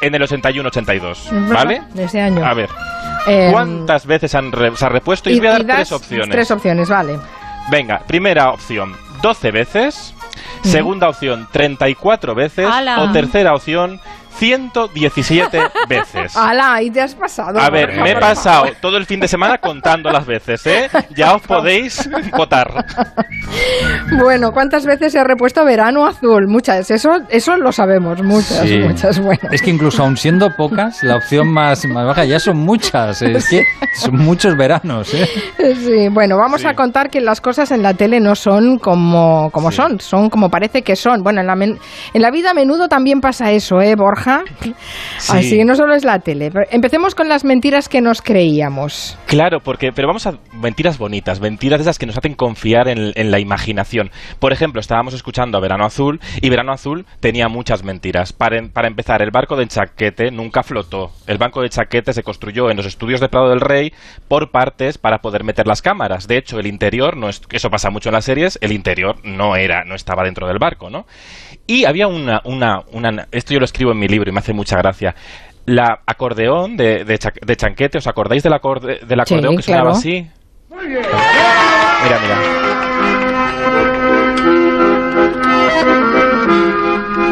en 0.00 0.14
el 0.14 0.22
81-82, 0.22 1.48
¿vale? 1.48 1.82
De 1.94 2.04
ese 2.04 2.20
año. 2.20 2.44
A 2.44 2.54
ver. 2.54 2.68
Em, 3.26 3.52
¿Cuántas 3.52 4.06
veces 4.06 4.34
han 4.34 4.52
se 4.74 4.84
ha 4.84 4.88
repuesto? 4.88 5.30
Y, 5.30 5.38
voy 5.38 5.48
a 5.48 5.52
dar 5.52 5.64
tres 5.66 5.92
opciones. 5.92 6.30
Tres 6.30 6.50
opciones, 6.50 6.88
vale. 6.88 7.18
Venga, 7.70 8.00
primera 8.06 8.50
opción, 8.50 8.94
12 9.22 9.50
veces. 9.50 10.14
Segunda 10.62 11.08
opción, 11.08 11.48
34 11.52 12.34
veces. 12.34 12.68
O 12.98 13.12
tercera 13.12 13.54
opción, 13.54 14.00
117 14.38 15.58
veces. 15.88 16.36
¡Hala! 16.36 16.74
Ahí 16.74 16.90
te 16.90 17.00
has 17.00 17.14
pasado. 17.14 17.58
A 17.58 17.70
ver, 17.70 18.00
me 18.00 18.12
he 18.12 18.16
pasado 18.16 18.66
todo 18.80 18.96
el 18.96 19.06
fin 19.06 19.20
de 19.20 19.28
semana 19.28 19.58
contando 19.58 20.10
las 20.10 20.26
veces, 20.26 20.64
¿eh? 20.66 20.88
Ya 21.14 21.34
os 21.34 21.42
podéis 21.42 22.08
votar. 22.36 22.84
Bueno, 24.18 24.52
¿cuántas 24.52 24.86
veces 24.86 25.12
se 25.12 25.18
ha 25.18 25.24
repuesto 25.24 25.64
verano 25.64 26.06
azul? 26.06 26.46
Muchas, 26.46 26.90
eso, 26.90 27.10
eso 27.28 27.56
lo 27.56 27.72
sabemos, 27.72 28.22
muchas, 28.22 28.64
muchas. 28.70 29.18
Bueno. 29.20 29.48
Es 29.50 29.62
que 29.62 29.70
incluso 29.70 30.02
aun 30.02 30.16
siendo 30.16 30.50
pocas, 30.56 31.02
la 31.02 31.16
opción 31.16 31.52
más, 31.52 31.84
más 31.86 32.06
baja 32.06 32.24
ya 32.24 32.38
son 32.38 32.58
muchas. 32.58 33.22
Es 33.22 33.48
que 33.48 33.64
son 33.94 34.16
muchos 34.16 34.56
veranos, 34.56 35.12
¿eh? 35.14 35.26
Sí, 35.58 36.08
bueno, 36.10 36.36
vamos 36.36 36.64
a 36.64 36.74
contar 36.74 37.10
que 37.10 37.20
las 37.20 37.40
cosas 37.40 37.70
en 37.72 37.82
la 37.82 37.94
tele 37.94 38.20
no 38.20 38.34
son 38.34 38.78
como, 38.78 39.50
como 39.50 39.72
son, 39.72 40.00
son 40.00 40.30
como 40.30 40.48
parece 40.48 40.82
que 40.82 40.96
son. 40.96 41.22
Bueno, 41.22 41.40
en 41.40 41.46
la, 41.46 41.54
en 41.54 41.78
la 42.22 42.30
vida 42.30 42.50
a 42.50 42.54
menudo 42.54 42.88
también 42.88 43.20
pasa 43.20 43.50
eso, 43.50 43.80
¿eh, 43.80 43.94
Borja? 43.96 44.27
Así 45.28 45.56
que 45.56 45.64
no 45.64 45.74
solo 45.74 45.94
es 45.94 46.04
la 46.04 46.20
tele. 46.20 46.50
Empecemos 46.70 47.14
con 47.14 47.28
las 47.28 47.44
mentiras 47.44 47.88
que 47.88 48.00
nos 48.00 48.22
creíamos. 48.22 49.18
Claro, 49.26 49.60
porque, 49.60 49.90
pero 49.92 50.08
vamos 50.08 50.26
a 50.26 50.38
mentiras 50.52 50.98
bonitas, 50.98 51.40
mentiras 51.40 51.78
de 51.78 51.82
esas 51.82 51.98
que 51.98 52.06
nos 52.06 52.16
hacen 52.16 52.34
confiar 52.34 52.88
en, 52.88 53.30
la 53.30 53.40
imaginación. 53.40 54.10
Por 54.38 54.52
ejemplo, 54.52 54.80
estábamos 54.80 55.14
escuchando 55.14 55.58
a 55.58 55.60
Verano 55.60 55.84
Azul 55.84 56.20
y 56.40 56.48
Verano 56.48 56.72
Azul 56.72 57.06
tenía 57.20 57.48
muchas 57.48 57.84
mentiras. 57.84 58.32
Para, 58.32 58.60
para 58.72 58.88
empezar, 58.88 59.22
el 59.22 59.30
barco 59.30 59.56
de 59.56 59.66
Chaquete 59.66 60.30
nunca 60.30 60.62
flotó. 60.62 61.10
El 61.26 61.38
banco 61.38 61.62
de 61.62 61.68
Chaquete 61.68 62.12
se 62.12 62.22
construyó 62.22 62.70
en 62.70 62.76
los 62.76 62.86
estudios 62.86 63.20
de 63.20 63.28
Prado 63.28 63.50
del 63.50 63.60
Rey 63.60 63.92
por 64.28 64.50
partes 64.50 64.98
para 64.98 65.18
poder 65.18 65.44
meter 65.44 65.66
las 65.66 65.82
cámaras. 65.82 66.26
De 66.26 66.38
hecho, 66.38 66.58
el 66.58 66.66
interior, 66.66 67.16
no 67.16 67.28
es, 67.28 67.42
eso 67.50 67.70
pasa 67.70 67.90
mucho 67.90 68.08
en 68.08 68.14
las 68.14 68.24
series, 68.24 68.58
el 68.60 68.72
interior 68.72 69.16
no 69.24 69.56
era, 69.56 69.84
no 69.84 69.94
estaba 69.94 70.24
dentro 70.24 70.46
del 70.46 70.58
barco, 70.58 70.90
¿no? 70.90 71.06
Y 71.66 71.84
había 71.84 72.06
una, 72.08 72.40
una, 72.44 72.80
una, 72.92 73.28
esto 73.30 73.52
yo 73.52 73.60
lo 73.60 73.64
escribo 73.64 73.92
en 73.92 73.98
mi 73.98 74.08
libro 74.08 74.17
y 74.26 74.32
me 74.32 74.40
hace 74.40 74.52
mucha 74.52 74.76
gracia. 74.78 75.14
La 75.66 76.00
acordeón 76.06 76.76
de, 76.76 77.04
de, 77.04 77.56
Chanquete, 77.56 77.98
¿os 77.98 78.06
acordáis 78.06 78.42
del, 78.42 78.54
acorde, 78.54 79.00
del 79.06 79.20
acordeón 79.20 79.56
que 79.56 79.62
sonaba 79.62 79.90
así? 79.90 80.26
Muy 80.70 80.86
bien. 80.86 81.02
Mira, 81.02 82.18
mira. 82.22 82.68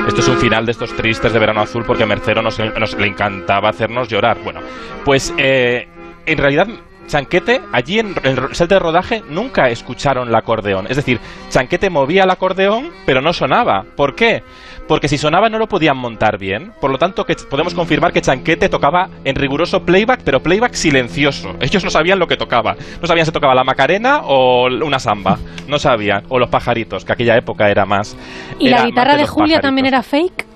Esto 0.07 0.21
es 0.21 0.29
un 0.29 0.39
final 0.39 0.65
de 0.65 0.73
estos 0.73 0.95
tristes 0.95 1.33
de 1.33 1.39
Verano 1.39 1.61
Azul 1.63 1.85
porque 1.87 2.05
a 2.05 2.07
Mercero 2.07 2.43
nos, 2.43 2.59
nos 2.59 2.95
le 2.97 3.07
encantaba 3.07 3.71
hacernos 3.71 4.09
llorar. 4.09 4.39
Bueno, 4.45 4.61
pues 5.05 5.35
eh, 5.37 5.89
en 6.27 6.39
realidad 6.39 6.69
Chanquete, 7.07 7.61
allí 7.73 7.99
en 7.99 8.15
el 8.23 8.55
set 8.55 8.69
de 8.69 8.79
rodaje 8.79 9.23
nunca 9.29 9.69
escucharon 9.69 10.29
el 10.29 10.35
acordeón. 10.35 10.87
Es 10.89 10.97
decir, 10.97 11.21
Chanquete 11.49 11.91
movía 11.91 12.25
el 12.25 12.31
acordeón, 12.31 12.91
pero 13.05 13.21
no 13.21 13.33
sonaba. 13.33 13.85
¿Por 13.97 14.15
qué? 14.15 14.43
Porque 14.89 15.09
si 15.09 15.19
sonaba 15.19 15.49
no 15.49 15.59
lo 15.59 15.69
podían 15.69 15.97
montar 15.97 16.39
bien. 16.39 16.73
Por 16.81 16.91
lo 16.91 16.99
tanto, 16.99 17.25
que 17.25 17.35
podemos 17.35 17.75
confirmar 17.75 18.13
que 18.13 18.21
Chanquete 18.21 18.69
tocaba 18.69 19.09
en 19.25 19.35
riguroso 19.35 19.83
playback, 19.83 20.21
pero 20.25 20.41
playback 20.41 20.75
silencioso. 20.75 21.57
Ellos 21.61 21.85
no 21.85 21.91
sabían 21.91 22.19
lo 22.19 22.29
que 22.29 22.37
tocaba. 22.37 22.77
No 23.01 23.07
sabían 23.07 23.27
si 23.27 23.33
tocaba 23.33 23.55
la 23.55 23.65
Macarena 23.65 24.21
o 24.23 24.67
una 24.67 24.99
samba. 24.99 25.39
No 25.67 25.79
sabían. 25.79 26.25
O 26.29 26.39
los 26.39 26.49
pajaritos, 26.49 27.05
que 27.05 27.13
aquella 27.13 27.37
época 27.37 27.71
era 27.71 27.85
más. 27.85 28.17
¿Y 28.59 28.69
la 28.69 28.85
guitarra 28.85 29.17
de 29.17 29.27
Julia 29.27 29.61
también 29.61 29.87
era 29.87 30.03
fake? 30.03 30.56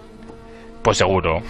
Pues 0.82 0.97
seguro. 0.97 1.41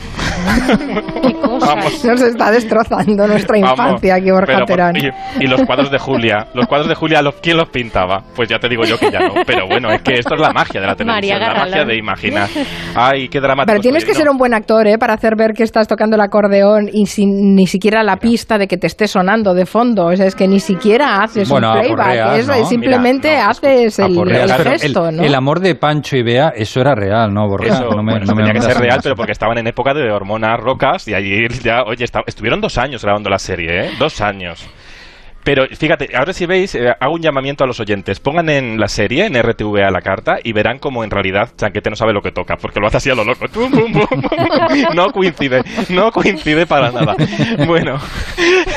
¿Qué 1.23 2.09
Nos 2.09 2.21
está 2.23 2.51
destrozando 2.51 3.27
nuestra 3.27 3.59
infancia 3.59 4.17
aquí, 4.17 4.31
Borja 4.31 4.65
Terán. 4.65 4.97
Y, 5.41 5.47
los 5.47 5.63
cuadros 5.63 5.91
de 5.91 5.99
Julia. 5.99 6.49
Los 6.55 6.67
cuadros 6.67 6.89
de 6.89 6.95
Julia, 6.95 7.21
¿quién 7.41 7.57
los 7.57 7.69
pintaba? 7.69 8.23
Pues 8.35 8.49
ya 8.49 8.59
te 8.59 8.69
digo 8.69 8.83
yo 8.85 8.99
que 8.99 9.11
ya 9.11 9.21
no. 9.21 9.35
Pero 9.47 9.67
bueno, 9.69 9.91
es 9.91 10.03
que 10.03 10.15
esto 10.15 10.35
es 10.35 10.41
la 10.41 10.53
magia 10.53 10.81
de 10.81 10.87
la 10.87 10.97
televisión. 10.97 11.41
la 11.41 11.55
magia 11.55 11.85
de 11.85 11.97
imaginar. 11.97 12.49
Ay, 12.95 13.29
qué 13.29 13.41
dramático. 13.41 13.73
Pero 13.73 13.81
tienes 13.81 14.05
que 14.05 14.15
ser 14.15 14.29
un 14.29 14.37
buen 14.37 14.55
actor, 14.55 14.87
¿eh? 14.87 14.99
Para 14.99 15.15
hacer 15.15 15.37
ver 15.37 15.53
que 15.53 15.63
estás 15.63 15.87
tocando 15.87 16.17
el 16.17 16.23
acordeón 16.23 16.89
y 16.93 17.07
sin 17.07 17.55
ni 17.55 17.67
siquiera 17.67 18.03
la 18.03 18.17
pista 18.17 18.59
de 18.59 18.67
que 18.67 18.79
te 18.79 18.87
esté 18.87 19.07
sonando 19.07 19.55
de 19.55 19.67
fondo. 19.67 20.07
O 20.07 20.17
sea, 20.17 20.27
es 20.27 20.35
que 20.35 20.49
ni 20.49 20.61
siquiera 20.61 21.23
haces 21.23 21.51
un 21.51 21.61
playback. 21.61 22.65
simplemente 22.65 23.37
haces 23.37 23.99
el, 24.01 24.17
gesto, 24.65 25.09
el, 25.09 25.35
amor 25.35 25.61
de 25.61 25.75
Pancho 25.75 26.17
y 26.17 26.23
Bea, 26.23 26.53
eso 26.55 26.81
era 26.81 26.95
real, 26.95 27.33
¿no, 27.33 27.49
Borja? 27.49 27.75
Eso, 27.75 27.91
no 27.91 28.03
me, 28.03 28.19
no 28.21 28.35
tenía 28.35 28.53
que 28.53 28.63
ser 28.63 28.79
real, 28.79 29.01
pero 29.03 29.15
porque 29.21 29.33
estaban 29.33 29.59
en 29.59 29.67
época 29.67 29.93
de 29.93 30.11
hormonas 30.11 30.59
rocas 30.59 31.07
y 31.07 31.13
allí 31.13 31.47
ya, 31.63 31.83
oye, 31.83 32.07
estuvieron 32.27 32.63
dos 32.63 32.79
años 32.79 33.03
grabando 33.03 33.29
la 33.29 33.39
serie, 33.39 33.85
¿eh? 33.85 33.91
Dos 33.99 34.23
años. 34.23 34.67
Pero 35.45 35.67
fíjate, 35.67 36.11
ahora 36.15 36.33
si 36.33 36.47
veis, 36.47 36.75
eh, 36.75 36.95
hago 36.99 37.15
un 37.15 37.23
llamamiento 37.23 37.65
a 37.65 37.67
los 37.67 37.81
oyentes. 37.81 38.21
Pongan 38.21 38.49
en 38.51 38.79
la 38.79 38.89
serie, 38.89 39.27
en 39.27 39.41
RTV 39.41 39.83
a 39.85 39.91
la 39.91 40.01
carta, 40.01 40.39
y 40.43 40.53
verán 40.53 40.79
como 40.79 41.03
en 41.03 41.11
realidad 41.11 41.51
Chanquete 41.57 41.91
no 41.91 41.97
sabe 41.97 42.13
lo 42.13 42.23
que 42.23 42.31
toca, 42.31 42.57
porque 42.57 42.81
lo 42.81 42.87
hace 42.87 42.99
así 42.99 43.11
a 43.11 43.15
lo 43.15 43.25
loco. 43.25 43.47
no 44.95 45.13
coincide, 45.13 45.63
no 45.89 46.13
coincide 46.13 46.67
para 46.67 46.91
nada. 46.91 47.17
Bueno, 47.67 47.99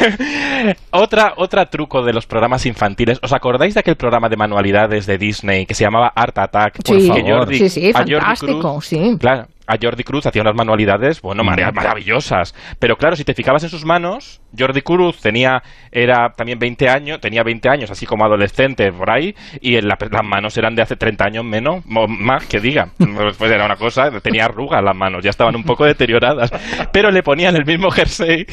otra, 0.91 1.33
otra 1.37 1.69
truco 1.69 2.01
de 2.03 2.13
los 2.13 2.25
programas 2.25 2.65
infantiles. 2.65 3.19
¿Os 3.21 3.33
acordáis 3.33 3.73
de 3.73 3.81
aquel 3.81 3.95
programa 3.95 4.29
de 4.29 4.37
manualidades 4.37 5.05
de 5.05 5.17
Disney 5.17 5.65
que 5.65 5.73
se 5.73 5.83
llamaba 5.83 6.13
Art 6.15 6.37
Attack? 6.37 6.81
Por 6.83 6.99
sí, 6.99 7.11
sí, 7.57 7.69
sí, 7.69 7.93
fantástico, 7.93 8.81
sí. 8.81 9.17
Claro, 9.19 9.47
a 9.73 9.77
Jordi 9.81 10.03
Cruz 10.03 10.25
hacía 10.25 10.41
unas 10.41 10.55
manualidades, 10.55 11.21
bueno, 11.21 11.43
maravillosas. 11.43 12.55
Pero 12.79 12.97
claro, 12.97 13.15
si 13.15 13.23
te 13.23 13.33
fijabas 13.33 13.63
en 13.63 13.69
sus 13.69 13.85
manos, 13.85 14.41
Jordi 14.57 14.81
Cruz 14.81 15.19
tenía, 15.19 15.63
era 15.91 16.33
también 16.33 16.59
20 16.59 16.89
años, 16.89 17.19
tenía 17.19 17.43
20 17.43 17.69
años, 17.69 17.91
así 17.91 18.05
como 18.05 18.25
adolescente 18.25 18.91
por 18.91 19.09
ahí, 19.09 19.35
y 19.61 19.75
en 19.75 19.87
las 19.87 19.97
manos 20.23 20.57
eran 20.57 20.75
de 20.75 20.81
hace 20.81 20.95
30 20.95 21.25
años 21.25 21.45
menos, 21.45 21.83
más 21.85 22.45
que 22.45 22.59
diga. 22.59 22.89
Pues 23.37 23.51
era 23.51 23.65
una 23.65 23.75
cosa, 23.77 24.11
tenía 24.21 24.45
arrugas 24.45 24.83
las 24.83 24.95
manos, 24.95 25.23
ya 25.23 25.29
estaban 25.29 25.55
un 25.55 25.63
poco 25.63 25.85
deterioradas. 25.85 26.51
Pero 26.91 27.09
le 27.09 27.23
ponían 27.23 27.55
el 27.55 27.65
mismo 27.65 27.89
jersey 27.89 28.45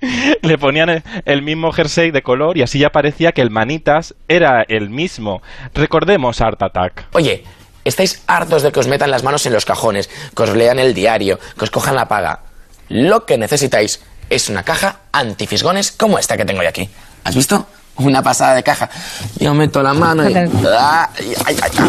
le 0.42 0.58
ponían 0.58 1.02
el 1.24 1.42
mismo 1.42 1.72
jersey 1.72 2.10
de 2.10 2.22
color 2.22 2.56
y 2.56 2.62
así 2.62 2.78
ya 2.78 2.90
parecía 2.90 3.32
que 3.32 3.42
el 3.42 3.50
Manitas 3.50 4.14
era 4.28 4.62
el 4.62 4.90
mismo. 4.90 5.42
Recordemos 5.74 6.40
Art 6.40 6.62
Attack. 6.62 7.06
Oye, 7.12 7.44
estáis 7.88 8.22
hartos 8.26 8.62
de 8.62 8.72
que 8.72 8.80
os 8.80 8.86
metan 8.86 9.10
las 9.10 9.22
manos 9.22 9.46
en 9.46 9.52
los 9.52 9.64
cajones, 9.64 10.10
que 10.34 10.42
os 10.42 10.50
lean 10.50 10.78
el 10.78 10.94
diario, 10.94 11.38
que 11.58 11.64
os 11.64 11.70
cojan 11.70 11.94
la 11.94 12.08
paga. 12.08 12.40
Lo 12.88 13.26
que 13.26 13.38
necesitáis 13.38 14.00
es 14.30 14.48
una 14.48 14.62
caja 14.62 15.00
antifisgones 15.12 15.92
como 15.92 16.18
esta 16.18 16.36
que 16.36 16.44
tengo 16.44 16.62
yo 16.62 16.68
aquí. 16.68 16.88
¿Has 17.24 17.34
visto? 17.34 17.66
Una 17.96 18.22
pasada 18.22 18.54
de 18.54 18.62
caja. 18.62 18.90
Yo 19.38 19.54
meto 19.54 19.82
la 19.82 19.94
mano 19.94 20.28
y... 20.28 20.34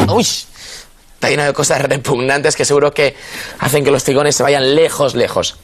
¡Uy! 0.10 0.27
Está 1.16 1.30
lleno 1.30 1.44
de 1.44 1.54
cosas 1.54 1.82
repugnantes 1.82 2.56
que 2.56 2.63
seguro 2.63 2.94
que 2.94 3.16
hacen 3.60 3.84
que 3.84 3.92
los 3.92 4.04
figones 4.04 4.36
se 4.36 4.44
vayan 4.44 4.75
lejos, 4.75 5.16
lejos 5.16 5.58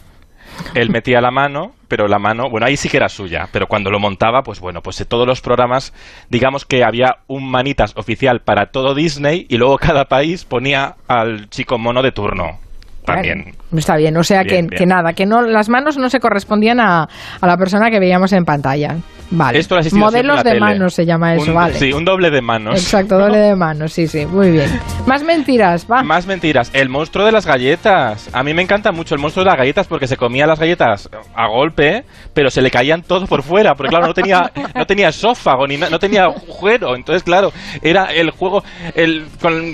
él 0.74 0.90
metía 0.90 1.22
la 1.22 1.32
mano, 1.32 1.74
pero 1.88 2.08
la 2.08 2.20
mano, 2.20 2.50
bueno, 2.50 2.66
ahí 2.66 2.78
sí 2.78 2.90
que 2.90 2.98
era 2.98 3.10
suya, 3.10 3.48
pero 3.52 3.68
cuando 3.68 3.92
lo 3.92 4.00
montaba, 4.00 4.42
pues 4.44 4.60
bueno, 4.60 4.82
pues 4.82 5.00
en 5.02 5.08
todos 5.08 5.28
los 5.28 5.42
programas, 5.42 5.94
digamos 6.30 6.66
que 6.66 6.84
había 6.84 7.18
un 7.28 7.50
manitas 7.50 7.94
oficial 7.96 8.42
para 8.42 8.68
todo 8.68 8.96
Disney 8.96 9.46
y 9.50 9.58
luego 9.58 9.78
cada 9.78 10.06
país 10.06 10.46
ponía 10.46 10.96
al 11.08 11.50
chico 11.50 11.78
mono 11.78 12.02
de 12.02 12.12
turno. 12.12 12.60
También. 13.06 13.54
está 13.76 13.98
bien, 13.98 14.16
o 14.16 14.24
sea 14.24 14.46
que, 14.46 14.66
que, 14.66 14.86
nada, 14.86 15.12
que 15.12 15.26
no 15.26 15.42
las 15.42 15.68
manos 15.68 15.98
no 15.98 16.10
se 16.10 16.22
correspondían 16.22 16.80
a, 16.80 17.04
a 17.42 17.48
la 17.48 17.58
persona 17.58 17.92
que 17.92 18.00
veíamos 18.00 18.32
en 18.32 18.46
pantalla. 18.46 18.96
Vale. 19.36 19.60
Modelos 19.94 20.44
de 20.44 20.60
manos 20.60 20.94
se 20.94 21.06
llama 21.06 21.34
eso, 21.34 21.54
vale. 21.54 21.74
Sí, 21.74 21.92
un 21.92 22.06
doble 22.06 22.30
de 22.30 22.42
manos. 22.42 22.76
Exacto, 22.76 23.18
doble 23.18 23.40
de 23.40 23.56
manos, 23.56 23.92
sí, 23.92 24.08
sí, 24.08 24.26
muy 24.28 24.52
bien. 24.52 24.70
Más 25.08 25.24
mentiras, 25.24 25.88
va. 25.92 26.04
Más 26.04 26.28
mentiras. 26.28 26.70
El 26.74 26.90
monstruo 26.90 27.26
de 27.26 27.32
las 27.32 27.46
galletas. 27.46 28.30
A 28.32 28.44
mí 28.44 28.54
me 28.54 28.62
encanta 28.62 28.92
mucho 28.92 29.16
el 29.16 29.22
monstruo 29.22 29.44
de 29.44 29.50
las 29.50 29.58
galletas 29.58 29.88
porque 29.88 30.08
se 30.08 30.18
comía 30.18 30.46
las 30.46 30.60
galletas 30.60 31.10
a 31.36 31.48
golpe, 31.48 32.04
pero 32.34 32.52
se 32.52 32.62
le 32.62 32.70
caían 32.70 33.02
todo 33.02 33.26
por 33.26 33.42
fuera, 33.42 33.74
porque 33.76 33.90
claro, 33.90 34.08
no 34.08 34.14
tenía, 34.14 34.52
no 34.76 34.86
tenía 34.86 35.10
esófago, 35.10 35.66
ni 35.68 35.78
no 35.78 35.98
tenía 35.98 36.26
agujero. 36.26 36.96
Entonces, 36.96 37.24
claro, 37.24 37.52
era 37.82 38.06
el 38.14 38.30
juego, 38.30 38.64
el, 38.96 39.26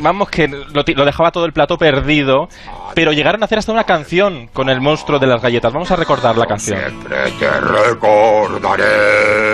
vamos, 0.02 0.30
que 0.30 0.48
lo, 0.48 0.84
lo 0.96 1.06
dejaba 1.06 1.32
todo 1.32 1.46
el 1.46 1.52
plato 1.52 1.78
perdido, 1.78 2.48
pero 2.96 3.12
llegaron 3.12 3.42
a 3.42 3.46
hacer 3.46 3.60
hasta 3.60 3.72
una 3.72 3.84
canción 3.84 4.48
con 4.54 4.70
el 4.70 4.80
monstruo 4.80 5.20
de 5.20 5.28
las 5.28 5.42
galletas. 5.42 5.74
Vamos 5.74 5.92
a 5.92 5.96
recordar 5.98 6.38
la 6.38 6.46
canción. 6.46 6.80
Siempre 6.80 7.18
te 7.40 7.50
recordaré. 7.62 9.49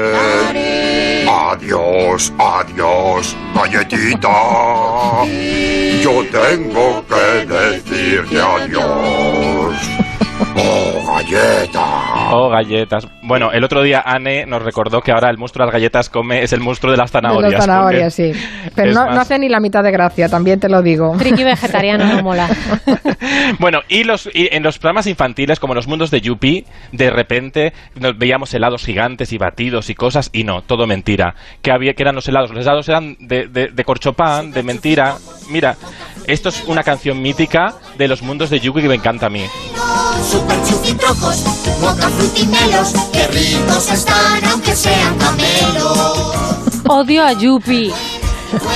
Adiós, 1.51 2.33
adiós, 2.37 3.35
galletita. 3.53 4.27
Yo 6.01 6.23
tengo 6.25 7.03
que 7.03 7.45
decirte 7.45 8.37
adiós. 8.39 9.77
Oh, 10.57 11.05
galleta. 11.05 11.75
Oh, 12.32 12.50
galletas. 12.50 13.08
Bueno, 13.22 13.51
el 13.51 13.63
otro 13.63 13.82
día 13.82 14.01
Anne 14.05 14.46
nos 14.46 14.62
recordó 14.63 15.01
que 15.01 15.12
ahora 15.12 15.29
el 15.29 15.38
monstruo 15.38 15.63
de 15.63 15.67
las 15.67 15.74
galletas 15.74 16.10
come 16.10 16.44
es 16.44 16.53
el 16.53 16.60
monstruo 16.60 16.91
de 16.91 16.98
las 16.98 17.12
zanahorias. 17.12 17.51
De 17.51 17.58
las 17.58 17.65
zanahorias, 17.65 18.13
sí. 18.13 18.32
Pero 18.75 18.94
no, 18.94 19.01
hace 19.01 19.39
ni 19.39 19.50
la 19.50 19.60
mitad 19.60 19.84
de 19.84 19.91
gracia, 19.91 20.29
también 20.29 20.60
te 20.60 20.70
lo 20.70 20.82
digo. 20.82 21.13
Friki 21.17 21.44
vegetariano 21.44 22.05
no 22.05 22.24
mola. 22.24 22.48
bueno, 23.60 23.82
y, 23.88 24.03
los, 24.03 24.29
en 24.34 24.63
los 24.63 24.79
programas 24.79 25.08
infantiles, 25.08 25.60
como 25.60 25.74
los 25.74 25.88
mundos 25.88 26.12
de 26.12 26.22
Yuppie, 26.22 26.65
de 26.91 27.10
repente 27.10 27.74
nos 27.96 28.17
veíamos 28.17 28.53
helados 28.53 28.84
gigantes 28.86 29.34
y 29.34 29.38
batidos 29.38 29.89
y 29.89 29.96
cosas, 29.96 30.29
y 30.34 30.44
no, 30.44 30.62
todo 30.62 30.88
mentira. 30.88 31.36
Que 31.62 31.72
había 31.72 31.94
que 31.94 32.03
eran 32.03 32.15
los 32.15 32.27
helados? 32.27 32.51
Los 32.51 32.65
helados 32.65 32.89
eran 32.89 33.17
de, 33.20 33.48
de, 33.48 33.67
de 33.67 33.84
corchopán, 33.84 34.51
de 34.51 34.63
mentira. 34.63 35.15
Mira, 35.50 35.75
esto 36.27 36.50
es 36.50 36.63
una 36.67 36.84
canción 36.84 37.22
mítica 37.22 37.75
de 37.98 38.08
los 38.08 38.22
mundos 38.22 38.50
de 38.50 38.60
Yuppie 38.60 38.84
que 38.84 38.89
me 38.89 38.96
encanta 38.96 39.27
a 39.27 39.29
mí. 39.29 39.46
Super 40.22 40.58
frutimelos, 42.17 42.93
qué 43.12 43.27
ricos 43.27 43.91
están 43.91 44.43
aunque 44.45 44.75
sean 44.75 45.15
camelos. 45.17 46.45
Odio 46.88 47.24
a 47.24 47.34
Yuppie. 47.34 47.93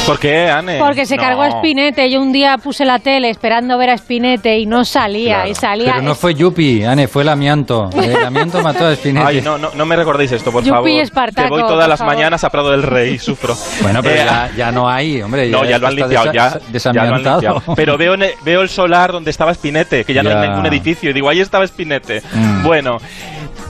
¿Por 0.06 0.20
qué, 0.20 0.50
Anne? 0.50 0.80
Porque 0.80 1.06
se 1.06 1.18
cargó 1.18 1.42
a 1.42 1.52
Spinete. 1.52 2.10
Yo 2.10 2.22
un 2.22 2.32
día 2.32 2.58
puse 2.58 2.86
la 2.86 3.00
tele 3.00 3.30
esperando 3.30 3.78
ver 3.78 3.92
a 3.92 3.98
Spinete 3.98 4.58
y 4.58 4.66
no 4.66 4.86
salía. 4.86 5.48
Y 5.48 5.56
salía 5.56 5.94
Pero 5.94 6.02
no 6.04 6.16
fue 6.16 6.34
Yupi, 6.34 6.84
Anne, 6.84 7.08
fue 7.08 7.24
el 7.24 7.30
amianto. 7.30 7.90
El 7.94 8.26
amianto 8.26 8.62
mató 8.64 8.88
a 8.88 8.96
Spinete. 8.96 9.26
Ay, 9.26 9.42
no, 9.42 9.58
no, 9.58 9.72
no 9.74 9.86
me 9.86 9.96
recordéis 9.96 10.32
esto, 10.32 10.52
por 10.52 10.64
favor. 10.64 10.90
Espartaco, 10.90 11.56
que 11.56 11.62
voy 11.62 11.70
todas 11.70 11.88
las 11.88 12.02
mañanas 12.02 12.44
a 12.44 12.50
Prado 12.50 12.72
del 12.72 12.84
Rey 12.84 13.14
y 13.14 13.20
sufro. 13.20 13.56
Bueno, 13.82 14.02
pero 14.02 14.22
eh, 14.22 14.52
ya, 14.58 14.72
no 14.72 14.90
hay, 14.90 15.22
hombre. 15.22 15.50
no, 15.50 15.64
ya 15.64 15.78
lo 15.78 15.88
han 15.88 15.96
limpiado, 15.96 16.32
ya, 16.34 16.60
ya, 16.72 17.04
lo 17.06 17.16
han 17.16 17.24
limpiado. 17.24 17.64
Pero 17.76 17.98
veo, 17.98 18.16
veo 18.44 18.62
el 18.62 18.70
solar 18.70 19.12
donde 19.12 19.32
estaba 19.32 19.54
Spinete, 19.54 20.04
que 20.04 20.14
ya, 20.14 20.24
no 20.24 20.30
hay 20.30 20.50
ningún 20.50 20.66
edificio. 20.66 21.10
Y 21.10 21.14
digo, 21.14 21.30
ahí 21.30 21.40
estaba 21.40 21.66
Spinete. 21.66 22.22
Mm. 22.34 22.64
Bueno, 22.64 23.00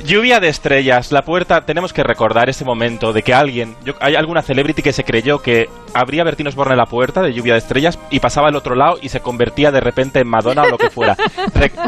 Lluvia 0.09 0.39
de 0.39 0.47
estrellas, 0.47 1.11
la 1.11 1.21
puerta, 1.21 1.65
tenemos 1.67 1.93
que 1.93 2.01
recordar 2.01 2.49
ese 2.49 2.65
momento 2.65 3.13
de 3.13 3.21
que 3.21 3.31
alguien, 3.31 3.75
hay 4.01 4.15
alguna 4.15 4.41
celebrity 4.41 4.81
que 4.81 4.91
se 4.91 5.03
creyó 5.03 5.37
que 5.37 5.67
habría 5.93 6.23
Bertino 6.23 6.49
Osborne 6.49 6.73
en 6.73 6.79
la 6.79 6.87
puerta 6.87 7.21
de 7.21 7.31
Lluvia 7.31 7.53
de 7.53 7.59
estrellas 7.59 7.99
y 8.09 8.19
pasaba 8.19 8.47
al 8.47 8.55
otro 8.55 8.73
lado 8.73 8.97
y 8.99 9.09
se 9.09 9.19
convertía 9.19 9.69
de 9.69 9.81
repente 9.81 10.19
en 10.19 10.27
Madonna 10.27 10.63
o 10.63 10.69
lo 10.71 10.79
que 10.79 10.89
fuera. 10.89 11.15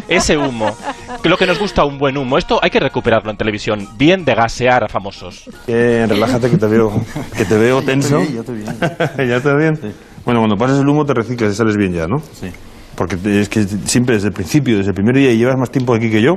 ese 0.07 0.37
humo, 0.37 0.77
lo 1.23 1.35
que 1.35 1.47
nos 1.47 1.57
gusta 1.57 1.83
un 1.83 1.97
buen 1.97 2.15
humo, 2.15 2.37
esto 2.37 2.59
hay 2.61 2.69
que 2.69 2.79
recuperarlo 2.79 3.31
en 3.31 3.37
televisión, 3.37 3.87
bien 3.97 4.23
de 4.23 4.35
gasear 4.35 4.83
a 4.83 4.87
famosos. 4.87 5.49
relájate 5.65 6.51
que 6.51 6.57
te 6.57 6.67
veo, 6.67 6.91
que 7.35 7.45
te 7.45 7.57
veo 7.57 7.81
tenso. 7.81 8.21
ya 8.21 8.41
estoy 8.41 8.57
bien. 8.57 8.77
¿Ya 9.17 9.37
estás 9.37 9.57
bien? 9.57 9.79
Bueno, 10.25 10.41
cuando 10.41 10.57
pasas 10.57 10.79
el 10.79 10.87
humo 10.87 11.05
te 11.05 11.15
reciclas 11.15 11.53
y 11.53 11.55
sales 11.55 11.75
bien 11.75 11.91
ya, 11.91 12.05
¿no? 12.05 12.19
Sí. 12.19 12.51
Porque 12.95 13.17
es 13.41 13.49
que 13.49 13.63
siempre 13.63 14.13
desde 14.13 14.27
el 14.27 14.33
principio, 14.35 14.77
desde 14.77 14.91
el 14.91 14.95
primer 14.95 15.15
día 15.15 15.31
y 15.31 15.39
llevas 15.39 15.57
más 15.57 15.71
tiempo 15.71 15.95
aquí 15.95 16.11
que 16.11 16.21
yo, 16.21 16.35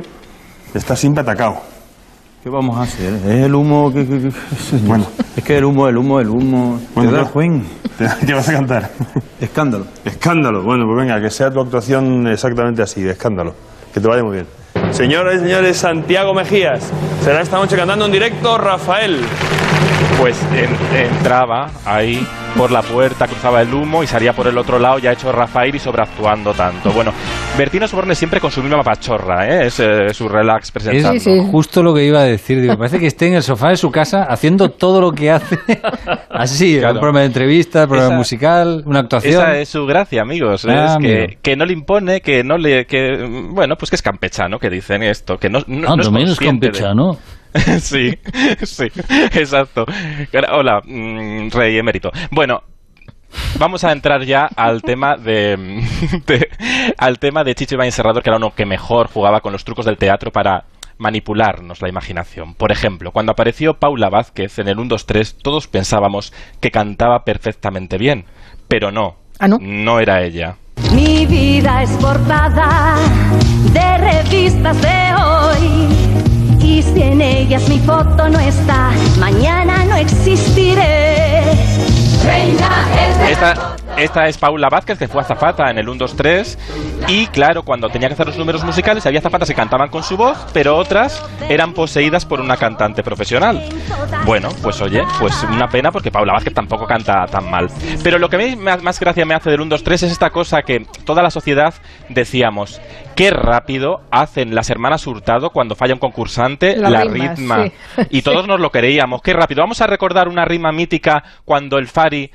estás 0.72 0.98
siempre 0.98 1.20
atacado. 1.20 1.73
¿Qué 2.44 2.50
vamos 2.50 2.76
a 2.76 2.82
hacer? 2.82 3.14
Es 3.14 3.46
el 3.46 3.54
humo 3.54 3.90
que... 3.90 4.04
bueno. 4.82 5.06
Es 5.34 5.42
que 5.42 5.56
el 5.56 5.64
humo, 5.64 5.88
el 5.88 5.96
humo, 5.96 6.20
el 6.20 6.28
humo... 6.28 6.78
Bueno, 6.94 7.10
¿Qué 8.26 8.34
vas 8.34 8.48
a 8.50 8.52
cantar? 8.52 8.90
Escándalo. 9.40 9.86
Escándalo. 10.04 10.62
Bueno, 10.62 10.84
pues 10.84 11.06
venga, 11.06 11.18
que 11.22 11.30
sea 11.30 11.50
tu 11.50 11.62
actuación 11.62 12.26
exactamente 12.26 12.82
así, 12.82 13.00
de 13.00 13.12
escándalo. 13.12 13.54
Que 13.94 13.98
te 13.98 14.06
vaya 14.06 14.22
muy 14.22 14.34
bien. 14.34 14.46
Señoras 14.90 15.36
y 15.36 15.38
señores, 15.38 15.78
Santiago 15.78 16.34
Mejías. 16.34 16.92
Será 17.22 17.40
esta 17.40 17.56
noche 17.56 17.76
cantando 17.76 18.04
en 18.04 18.12
directo 18.12 18.58
Rafael. 18.58 19.20
Pues 20.20 20.38
entraba 20.94 21.70
ahí 21.86 22.26
por 22.56 22.70
la 22.70 22.82
puerta, 22.82 23.26
cruzaba 23.26 23.62
el 23.62 23.72
humo 23.72 24.02
y 24.02 24.06
salía 24.06 24.32
por 24.32 24.46
el 24.46 24.56
otro 24.56 24.78
lado, 24.78 24.98
ya 24.98 25.12
hecho 25.12 25.32
Rafael 25.32 25.74
y 25.74 25.78
sobreactuando 25.78 26.52
tanto. 26.52 26.92
Bueno, 26.92 27.12
Bertino 27.58 27.88
Soborne 27.88 28.14
siempre 28.14 28.40
con 28.40 28.50
su 28.50 28.62
misma 28.62 28.82
pachorra, 28.82 29.46
¿eh? 29.48 29.66
es 29.66 29.80
eh, 29.80 30.12
su 30.12 30.28
relax 30.28 30.70
presentando. 30.70 31.14
Es 31.14 31.50
justo 31.50 31.82
lo 31.82 31.94
que 31.94 32.04
iba 32.04 32.20
a 32.20 32.24
decir, 32.24 32.60
digo, 32.60 32.76
parece 32.76 32.98
que 32.98 33.06
esté 33.06 33.28
en 33.28 33.34
el 33.34 33.42
sofá 33.42 33.70
de 33.70 33.76
su 33.76 33.90
casa 33.90 34.24
haciendo 34.24 34.70
todo 34.70 35.00
lo 35.00 35.12
que 35.12 35.30
hace. 35.30 35.58
Así, 36.30 36.76
un 36.76 36.82
programa 36.82 37.20
de 37.20 37.26
entrevista, 37.26 37.82
un 37.82 37.88
programa 37.88 38.16
musical, 38.16 38.82
una 38.86 39.00
actuación. 39.00 39.34
Esa 39.34 39.58
es 39.58 39.68
su 39.68 39.84
gracia, 39.86 40.22
amigos, 40.22 40.64
ah, 40.68 40.96
es 41.00 41.36
que, 41.42 41.56
no 41.56 41.64
le 41.64 41.72
impone, 41.72 42.20
que 42.20 42.44
no 42.44 42.56
le... 42.56 42.86
que 42.86 43.26
Bueno, 43.50 43.74
pues 43.76 43.90
que 43.90 43.96
es 43.96 44.02
campechano, 44.02 44.58
que 44.58 44.70
dicen 44.70 45.02
esto, 45.02 45.36
que 45.36 45.48
no, 45.48 45.60
no, 45.66 45.96
no, 45.96 46.18
es 46.18 46.38
campechano. 46.38 47.18
sí, 47.80 48.18
sí, 48.62 48.86
exacto. 49.32 49.86
Hola, 50.52 50.82
mm, 50.84 51.50
rey 51.50 51.78
emérito. 51.78 52.10
Bueno, 52.30 52.62
vamos 53.58 53.84
a 53.84 53.92
entrar 53.92 54.24
ya 54.24 54.46
al 54.56 54.82
tema 54.82 55.16
de, 55.16 55.82
al 56.98 57.18
tema 57.18 57.44
de 57.44 57.54
Chicho 57.54 57.76
Iván 57.76 57.92
Serrador, 57.92 58.22
que 58.22 58.30
era 58.30 58.38
uno 58.38 58.54
que 58.54 58.66
mejor 58.66 59.08
jugaba 59.08 59.40
con 59.40 59.52
los 59.52 59.64
trucos 59.64 59.86
del 59.86 59.98
teatro 59.98 60.32
para 60.32 60.64
manipularnos 60.98 61.80
la 61.80 61.88
imaginación. 61.88 62.54
Por 62.54 62.72
ejemplo, 62.72 63.12
cuando 63.12 63.32
apareció 63.32 63.74
Paula 63.74 64.08
Vázquez 64.08 64.58
en 64.58 64.68
el 64.68 64.78
1, 64.78 64.88
2, 64.88 65.06
3, 65.06 65.38
todos 65.42 65.68
pensábamos 65.68 66.32
que 66.60 66.70
cantaba 66.70 67.24
perfectamente 67.24 67.98
bien, 67.98 68.24
pero 68.68 68.90
no, 68.90 69.16
¿Ah, 69.38 69.48
no? 69.48 69.58
no 69.60 70.00
era 70.00 70.22
ella. 70.22 70.56
Mi 70.92 71.24
vida 71.26 71.82
es 71.82 71.90
portada 71.92 72.96
de 73.72 73.98
revistas 73.98 74.80
de 74.82 75.14
hoy 75.14 76.33
y 76.74 76.82
si 76.82 77.02
en 77.02 77.20
ellas 77.20 77.68
mi 77.68 77.78
foto 77.78 78.28
no 78.28 78.40
está, 78.40 78.90
mañana 79.20 79.84
no 79.84 79.94
existiré. 79.94 81.52
Reina 82.24 82.68
esta, 83.30 83.76
esta 83.96 84.26
es 84.26 84.38
Paula 84.38 84.68
Vázquez, 84.68 84.98
que 84.98 85.08
fue 85.08 85.20
azafata 85.20 85.70
en 85.70 85.78
el 85.78 85.88
1, 85.88 85.98
2, 85.98 86.16
3. 86.16 86.58
Y 87.08 87.26
claro, 87.28 87.62
cuando 87.62 87.88
tenía 87.88 88.08
que 88.08 88.14
hacer 88.14 88.26
los 88.26 88.36
números 88.36 88.64
musicales, 88.64 89.06
había 89.06 89.20
azafatas 89.20 89.48
que 89.48 89.54
cantaban 89.54 89.88
con 89.88 90.02
su 90.02 90.16
voz, 90.16 90.36
pero 90.52 90.76
otras 90.76 91.24
eran 91.48 91.74
poseídas 91.74 92.24
por 92.24 92.40
una 92.40 92.56
cantante 92.56 93.02
profesional. 93.02 93.62
Bueno, 94.24 94.48
pues 94.62 94.80
oye, 94.80 95.02
pues 95.18 95.42
una 95.44 95.68
pena 95.68 95.92
porque 95.92 96.10
Paula 96.10 96.32
Vázquez 96.32 96.54
tampoco 96.54 96.86
canta 96.86 97.26
tan 97.26 97.50
mal. 97.50 97.68
Pero 98.02 98.18
lo 98.18 98.28
que 98.28 98.36
a 98.36 98.38
mí 98.38 98.56
más, 98.56 98.98
gracia 98.98 99.24
me 99.24 99.34
hace 99.34 99.50
del 99.50 99.60
1, 99.60 99.70
2, 99.70 99.84
3 99.84 100.02
es 100.04 100.12
esta 100.12 100.30
cosa 100.30 100.62
que 100.62 100.86
toda 101.04 101.22
la 101.22 101.30
sociedad 101.30 101.74
decíamos. 102.08 102.80
Qué 103.14 103.30
rápido 103.30 104.00
hacen 104.10 104.54
las 104.54 104.70
hermanas 104.70 105.06
Hurtado 105.06 105.50
cuando 105.50 105.76
falla 105.76 105.94
un 105.94 106.00
concursante 106.00 106.76
la 106.76 107.04
ritma. 107.04 107.64
sí. 107.64 107.72
Y 108.10 108.22
todos 108.22 108.46
nos 108.46 108.60
lo 108.60 108.70
creíamos. 108.70 109.22
Qué 109.22 109.32
rápido. 109.32 109.62
Vamos 109.62 109.80
a 109.80 109.86
recordar 109.86 110.28
una 110.28 110.44
rima 110.44 110.72
mítica 110.72 111.22
cuando 111.44 111.78
el 111.78 111.86
Fari 111.86 112.30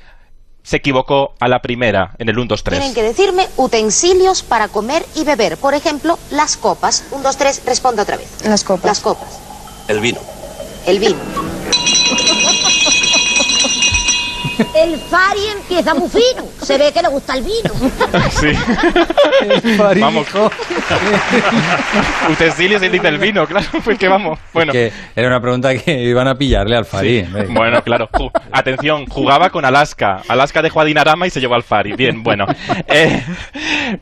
se 0.62 0.76
equivocó 0.76 1.34
a 1.40 1.48
la 1.48 1.62
primera 1.62 2.14
en 2.18 2.28
el 2.28 2.38
1, 2.38 2.48
2, 2.48 2.64
3. 2.64 2.78
Tienen 2.78 2.94
que 2.94 3.02
decirme 3.02 3.48
utensilios 3.56 4.42
para 4.42 4.68
comer 4.68 5.04
y 5.14 5.24
beber. 5.24 5.56
Por 5.56 5.74
ejemplo, 5.74 6.18
las 6.30 6.56
copas. 6.56 7.04
Un, 7.10 7.22
dos, 7.22 7.36
tres, 7.36 7.62
responda 7.64 8.02
otra 8.02 8.16
vez. 8.16 8.28
Las 8.44 8.64
copas. 8.64 8.84
Las 8.84 9.00
copas. 9.00 9.38
El 9.88 10.00
vino. 10.00 10.20
El 10.86 10.98
vino. 10.98 11.16
El 14.74 14.98
Fari 14.98 15.46
empieza 15.56 15.94
muy 15.94 16.08
fino. 16.08 16.44
Se 16.62 16.76
ve 16.78 16.92
que 16.92 17.02
le 17.02 17.08
gusta 17.08 17.34
el 17.34 17.42
vino. 17.44 17.70
Sí. 18.30 18.52
vamos. 20.00 20.26
Utensilios 22.30 22.82
y 22.82 22.88
dice 22.88 23.08
el 23.08 23.18
vino, 23.18 23.46
claro. 23.46 23.66
Pues 23.84 23.98
que 23.98 24.08
vamos. 24.08 24.38
Bueno. 24.52 24.72
Que 24.72 24.92
era 25.16 25.28
una 25.28 25.40
pregunta 25.40 25.74
que 25.76 26.02
iban 26.02 26.28
a 26.28 26.34
pillarle 26.34 26.76
al 26.76 26.84
Fari. 26.84 27.24
Sí. 27.24 27.30
Bueno, 27.48 27.82
claro. 27.82 28.08
Ju- 28.12 28.30
atención, 28.52 29.06
jugaba 29.06 29.50
con 29.50 29.64
Alaska. 29.64 30.22
Alaska 30.28 30.62
dejó 30.62 30.80
a 30.80 30.84
Dinarama 30.84 31.26
y 31.26 31.30
se 31.30 31.40
llevó 31.40 31.54
al 31.54 31.62
Fari. 31.62 31.92
Bien, 31.92 32.22
bueno. 32.22 32.46
Eh, 32.92 33.22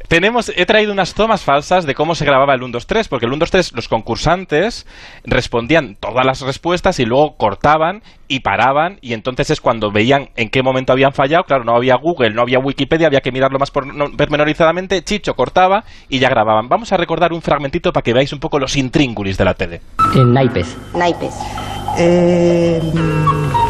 tenemos, 0.09 0.51
he 0.57 0.65
traído 0.65 0.93
unas 0.93 1.13
tomas 1.15 1.43
falsas 1.43 1.85
de 1.85 1.95
cómo 1.95 2.15
se 2.15 2.25
grababa 2.25 2.55
el 2.55 2.63
1, 2.63 2.73
2, 2.73 2.87
3, 2.87 3.09
porque 3.09 3.27
el 3.27 3.33
1, 3.33 3.41
2, 3.41 3.51
3, 3.51 3.73
los 3.75 3.89
concursantes 3.89 4.87
respondían 5.25 5.97
todas 5.97 6.25
las 6.25 6.41
respuestas 6.41 6.99
y 7.01 7.05
luego 7.05 7.37
cortaban 7.37 8.03
y 8.29 8.41
paraban, 8.41 8.99
y 9.01 9.15
entonces 9.15 9.51
es 9.51 9.61
cuando 9.61 9.91
veían 9.91 10.29
en 10.37 10.51
qué 10.51 10.63
momento 10.63 10.93
habían 10.93 11.13
fallado. 11.13 11.45
Claro, 11.45 11.65
no 11.65 11.75
había 11.75 11.97
Google, 11.97 12.31
no 12.35 12.43
había 12.43 12.59
Wikipedia, 12.59 13.07
había 13.07 13.21
que 13.21 13.33
mirarlo 13.33 13.59
más 13.59 13.71
por- 13.71 13.87
no- 13.87 14.11
pormenorizadamente. 14.17 15.03
Chicho 15.03 15.33
cortaba 15.35 15.85
y 16.09 16.19
ya 16.19 16.29
grababan. 16.29 16.69
Vamos 16.69 16.93
a 16.93 16.97
recordar 16.97 17.33
un 17.33 17.41
fragmentito 17.43 17.91
para 17.93 18.03
que 18.03 18.13
veáis 18.13 18.33
un 18.33 18.39
poco 18.39 18.59
los 18.59 18.77
intríngulis 18.77 19.39
de 19.39 19.45
la 19.45 19.55
tele. 19.55 19.81
En 20.15 20.33
naipes. 20.33 20.77
Naipes. 20.95 21.35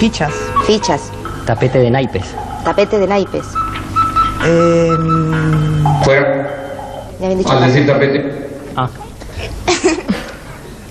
fichas. 0.01 0.35
Fichas. 0.67 1.13
Tapete 1.47 1.79
de 1.79 1.91
naipes. 1.91 2.35
Tapete 2.65 2.99
de 2.99 3.07
naipes. 3.07 3.47
Fuera. 6.03 6.49
Ya 7.21 7.27
habían 7.27 7.39
dicho 7.39 7.53
Al 7.53 7.67
decir 7.67 7.87
tapete. 7.87 8.49
Ah. 8.77 8.89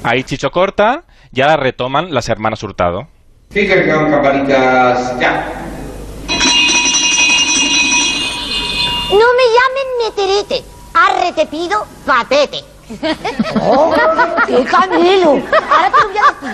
Ahí 0.03 0.24
Chicho 0.24 0.50
corta, 0.51 1.03
ya 1.31 1.47
la 1.47 1.57
retoman 1.57 2.13
las 2.13 2.29
hermanas 2.29 2.63
Hurtado. 2.63 3.07
Fíjate 3.50 3.86
que 3.86 3.92
con 3.92 4.12
campanitas. 4.12 5.20
Ya. 5.20 5.48
No 9.10 9.27
me 9.38 9.46
llamen 9.56 9.88
meterete. 10.06 10.63
Arre 10.94 11.32
te 11.34 11.46
pido 11.46 11.86
patete. 12.06 12.60
¡Oh, 13.62 13.94
qué 14.48 14.63
camelo! 14.63 15.32
Ahora 15.32 15.92
te 15.92 16.01
lo 16.01 16.10
voy 16.10 16.18
a 16.18 16.51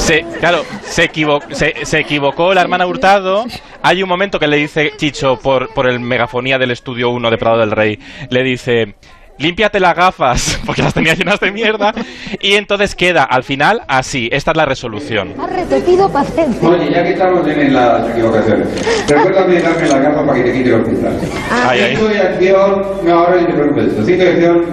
Se, 0.00 0.22
claro, 0.40 0.64
se, 0.84 1.04
equivo- 1.04 1.40
se, 1.52 1.84
se 1.84 1.98
equivocó 2.00 2.52
la 2.54 2.60
hermana 2.62 2.86
Hurtado. 2.86 3.44
Hay 3.82 4.02
un 4.02 4.08
momento 4.08 4.38
que 4.38 4.46
le 4.48 4.56
dice 4.56 4.92
Chicho 4.96 5.38
por, 5.38 5.72
por 5.74 5.88
el 5.88 6.00
megafonía 6.00 6.58
del 6.58 6.70
estudio 6.72 7.10
1 7.10 7.30
de 7.30 7.38
Prado 7.38 7.58
del 7.58 7.70
Rey. 7.72 7.98
Le 8.30 8.42
dice. 8.42 8.94
Límpiate 9.38 9.80
las 9.80 9.94
gafas, 9.94 10.58
porque 10.66 10.82
las 10.82 10.94
tenía 10.94 11.14
llenas 11.14 11.38
de 11.40 11.52
mierda. 11.52 11.92
Y 12.40 12.54
entonces 12.54 12.94
queda 12.94 13.24
al 13.24 13.44
final 13.44 13.82
así. 13.88 14.28
Esta 14.32 14.52
es 14.52 14.56
la 14.56 14.64
resolución. 14.64 15.34
Arre 15.40 15.64
te 15.66 15.80
pido 15.80 16.10
patente. 16.10 16.66
Oye, 16.66 16.90
ya 16.90 17.02
que 17.02 17.10
estamos 17.10 17.46
en 17.46 17.74
las 17.74 18.10
equivocaciones, 18.10 18.68
recuérdame 19.08 19.60
darme 19.60 19.88
la 19.88 19.98
gafa 19.98 20.26
para 20.26 20.34
que 20.38 20.44
te 20.44 20.52
quite 20.52 20.70
los 20.70 20.86
cristales. 20.86 21.22
Ay, 21.50 21.80
ay. 21.80 21.96
Cinco 21.96 22.08
de 22.08 22.20
acción. 22.20 22.86
No, 23.04 23.12
ahora 23.18 23.40
ni 23.40 23.46
te 23.46 23.52
preocupes. 23.52 23.92
Cinco 24.06 24.24
de 24.24 24.30
acción. 24.30 24.64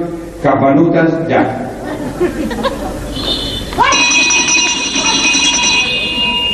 Campanutas. 0.42 1.28
Ya. 1.28 1.70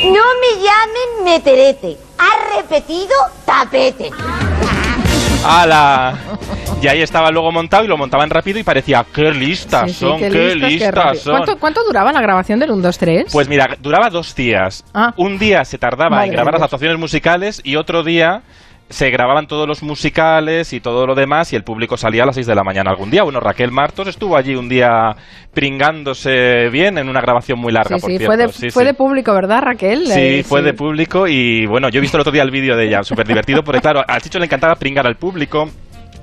No 0.02 0.22
me 0.40 0.62
llamen 0.62 1.24
meterete. 1.24 1.96
Ha 2.18 2.56
repetido 2.56 3.14
tapete. 3.44 4.10
¡Hala! 5.44 6.14
Y 6.82 6.88
ahí 6.88 7.02
estaba 7.02 7.30
luego 7.30 7.52
montado 7.52 7.84
y 7.84 7.88
lo 7.88 7.98
montaban 7.98 8.30
rápido 8.30 8.58
y 8.58 8.62
parecía, 8.62 9.04
¡qué 9.14 9.30
listas 9.32 9.88
Sí, 9.88 9.94
sí, 9.98 10.00
son! 10.00 10.18
qué 10.18 10.30
¡Qué 10.30 10.54
listas, 10.56 11.18
son! 11.20 11.36
¿Cuánto, 11.36 11.58
¿Cuánto 11.58 11.84
duraba 11.84 12.10
la 12.10 12.22
grabación 12.22 12.58
del 12.58 12.70
1, 12.70 12.80
2, 12.82 12.98
3? 12.98 13.24
Pues 13.32 13.48
mira, 13.48 13.76
duraba 13.80 14.08
dos 14.08 14.34
días. 14.34 14.82
Ah. 14.94 15.12
Un 15.18 15.38
día 15.38 15.62
se 15.66 15.76
tardaba 15.76 16.08
Madre 16.10 16.28
en 16.28 16.32
grabar 16.32 16.54
las 16.54 16.62
actuaciones 16.62 16.98
musicales 16.98 17.60
y 17.64 17.76
otro 17.76 18.02
día 18.02 18.42
se 18.88 19.08
grababan 19.10 19.46
todos 19.46 19.68
los 19.68 19.82
musicales 19.84 20.72
y 20.72 20.80
todo 20.80 21.06
lo 21.06 21.14
demás 21.14 21.52
y 21.52 21.56
el 21.56 21.62
público 21.64 21.96
salía 21.98 22.22
a 22.24 22.26
las 22.26 22.34
6 22.34 22.46
de 22.46 22.54
la 22.54 22.64
mañana 22.64 22.90
algún 22.90 23.10
día. 23.10 23.22
Bueno, 23.24 23.40
Raquel 23.40 23.70
Martos 23.70 24.08
estuvo 24.08 24.34
allí 24.36 24.54
un 24.56 24.68
día 24.68 25.14
pringándose 25.52 26.68
bien 26.70 26.98
en 26.98 27.08
una 27.08 27.20
grabación 27.20 27.58
muy 27.60 27.72
larga, 27.72 27.96
Sí, 27.96 28.00
por 28.00 28.10
sí, 28.10 28.16
cierto. 28.18 28.26
fue 28.26 28.36
de, 28.38 28.48
Sí, 28.52 28.70
fue 28.70 28.82
sí. 28.82 28.86
de 28.88 28.94
público, 28.94 29.32
¿verdad, 29.34 29.62
Raquel? 29.62 30.06
Sí, 30.06 30.20
Eh, 30.20 30.44
fue 30.44 30.62
de 30.62 30.72
público 30.72 31.28
y 31.28 31.66
bueno, 31.66 31.88
yo 31.90 31.98
he 31.98 32.00
visto 32.00 32.16
el 32.16 32.22
otro 32.22 32.32
día 32.32 32.42
el 32.42 32.50
vídeo 32.50 32.74
de 32.74 32.86
ella, 32.86 33.02
súper 33.04 33.26
divertido, 33.28 33.62
porque 33.62 33.80
claro, 33.82 34.02
al 34.08 34.22
Chicho 34.22 34.38
le 34.38 34.46
encantaba 34.46 34.74
pringar 34.74 35.06
al 35.06 35.16
público 35.16 35.68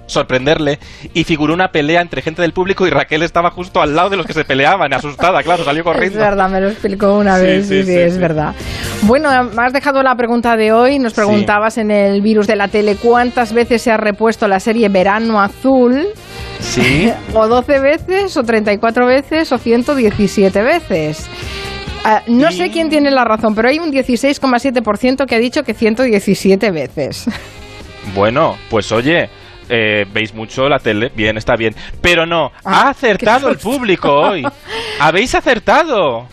sorprenderle 0.08 0.80
y 1.13 1.24
figuró 1.24 1.54
una 1.54 1.72
pelea 1.72 2.02
entre 2.02 2.22
gente 2.22 2.41
del 2.41 2.54
público 2.54 2.88
y 2.88 2.89
Raquel 2.89 3.22
estaba 3.24 3.52
justo 3.52 3.82
al 3.82 3.96
lado 3.96 4.10
de 4.10 4.17
los 4.17 4.26
que 4.26 4.34
se 4.34 4.43
peleaban, 4.43 4.91
asustada, 4.93 5.43
claro, 5.43 5.63
salió 5.63 5.82
Es 5.82 5.86
corriendo. 5.86 6.20
verdad, 6.20 6.50
me 6.50 6.60
lo 6.62 6.70
explicó 6.70 7.13
una 7.17 7.38
Sí, 7.38 7.43
vez, 7.46 7.67
sí, 7.67 7.84
sí, 7.84 7.93
es 7.96 8.17
verdad. 8.17 8.56
Bueno, 9.04 9.30
me 9.43 9.62
has 9.62 9.74
dejado 9.74 10.02
la 10.04 10.15
pregunta 10.15 10.58
de 10.58 10.72
hoy, 10.72 10.98
nos 11.00 11.13
preguntabas 11.13 11.78
en 11.78 11.91
el 11.91 12.22
virus 12.22 12.48
de 12.48 12.56
la 12.56 12.67
tele 12.67 12.96
cuántas 12.96 13.54
veces 13.54 13.82
se 13.82 13.91
ha 13.91 13.98
repuesto 13.98 14.48
la 14.48 14.60
serie 14.60 14.89
Verano 14.89 15.39
Azul, 15.41 16.08
Sí. 16.60 17.12
o 17.36 17.48
12 17.48 17.80
veces, 17.80 18.36
o 18.36 18.43
34 18.43 19.06
veces, 19.06 19.52
o 19.52 19.58
117 19.60 20.62
veces. 20.63 21.28
Ah, 22.04 22.24
no 22.28 22.52
sé 22.52 22.72
quién 22.72 22.89
tiene 22.89 23.12
la 23.12 23.26
razón, 23.26 23.54
pero 23.54 23.67
hay 23.67 23.80
un 23.80 23.91
16,7% 23.91 25.26
que 25.26 25.36
ha 25.36 25.39
dicho 25.39 25.63
que 25.63 25.74
117 25.74 26.72
veces. 26.72 27.26
Bueno, 28.15 28.56
pues 28.70 28.89
oye, 28.93 29.30
eh, 29.69 30.06
veis 30.12 30.34
mucho 30.34 30.67
la 30.69 30.80
tele, 30.80 31.12
bien, 31.15 31.38
está 31.38 31.56
bien. 31.56 31.75
Pero 32.01 32.25
no, 32.25 32.51
Ah, 32.63 32.88
ha 32.88 32.89
acertado 32.89 33.47
qué 33.47 33.53
el 33.53 33.60
público 33.60 34.12
hoy. 34.13 34.47
Habéis 34.99 35.34
acertado. 35.36 36.27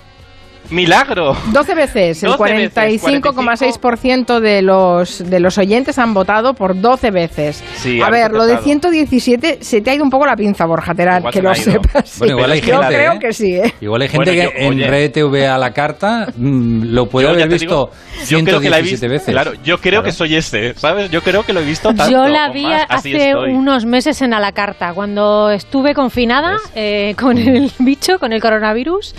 Milagro. 0.70 1.36
12 1.52 1.74
veces, 1.74 2.22
el 2.22 2.30
12 2.30 2.42
veces, 2.54 3.02
45,6% 3.02 4.40
de 4.40 4.62
los, 4.62 5.18
de 5.28 5.40
los 5.40 5.58
oyentes 5.58 5.98
han 5.98 6.14
votado 6.14 6.54
por 6.54 6.80
12 6.80 7.10
veces. 7.10 7.62
Sí, 7.76 8.00
a 8.00 8.10
ver, 8.10 8.30
lo 8.32 8.44
de 8.46 8.54
acertado. 8.54 8.64
117 8.64 9.58
se 9.60 9.80
te 9.80 9.90
ha 9.90 9.94
ido 9.94 10.04
un 10.04 10.10
poco 10.10 10.26
la 10.26 10.36
pinza, 10.36 10.66
Borja 10.66 10.94
Terán, 10.94 11.18
Igual 11.18 11.32
que 11.32 11.42
lo 11.42 11.54
sepas. 11.54 12.08
sí. 12.08 12.18
Bueno, 12.20 12.34
igual 12.36 12.52
hay 12.52 12.60
Yo 12.60 12.78
gente, 12.80 12.94
creo 12.94 13.12
¿eh? 13.12 13.18
que 13.20 13.32
sí, 13.32 13.54
¿eh? 13.54 13.74
Igual 13.80 14.02
hay 14.02 14.08
gente 14.08 14.30
Bueno, 14.30 14.50
que 14.52 14.58
yo- 14.60 14.66
en 14.66 14.72
oye. 14.74 14.86
Red 14.88 15.10
TV 15.12 15.46
a 15.46 15.58
la 15.58 15.70
carta 15.72 16.28
mm, 16.36 16.82
lo 16.92 17.06
puede 17.08 17.26
Yo 17.28 17.32
haber 17.34 17.48
visto 17.48 17.64
digo, 17.66 17.90
yo 18.26 18.44
creo 18.44 18.60
que 18.60 18.70
la 18.70 18.78
he 18.78 18.84
117 18.84 19.08
visto. 19.08 19.08
veces. 19.08 19.32
Claro, 19.32 19.52
yo 19.62 19.78
creo 19.78 20.02
que 20.02 20.12
soy 20.12 20.36
ese, 20.36 20.74
¿sabes? 20.74 21.10
Yo 21.10 21.22
creo 21.22 21.42
que 21.44 21.52
lo 21.52 21.60
he 21.60 21.64
visto 21.64 21.88
tanto. 21.94 22.10
Yo 22.10 22.26
la 22.26 22.50
vi 22.50 22.64
más, 22.64 22.84
hace 22.88 23.34
unos 23.34 23.84
meses 23.86 24.20
en 24.22 24.34
A 24.34 24.40
la 24.40 24.52
Carta, 24.52 24.92
cuando 24.94 25.50
estuve 25.50 25.94
confinada 25.94 26.56
eh, 26.74 27.14
con 27.18 27.36
el 27.38 27.70
bicho, 27.78 28.18
con 28.18 28.32
el 28.32 28.40
coronavirus, 28.40 29.14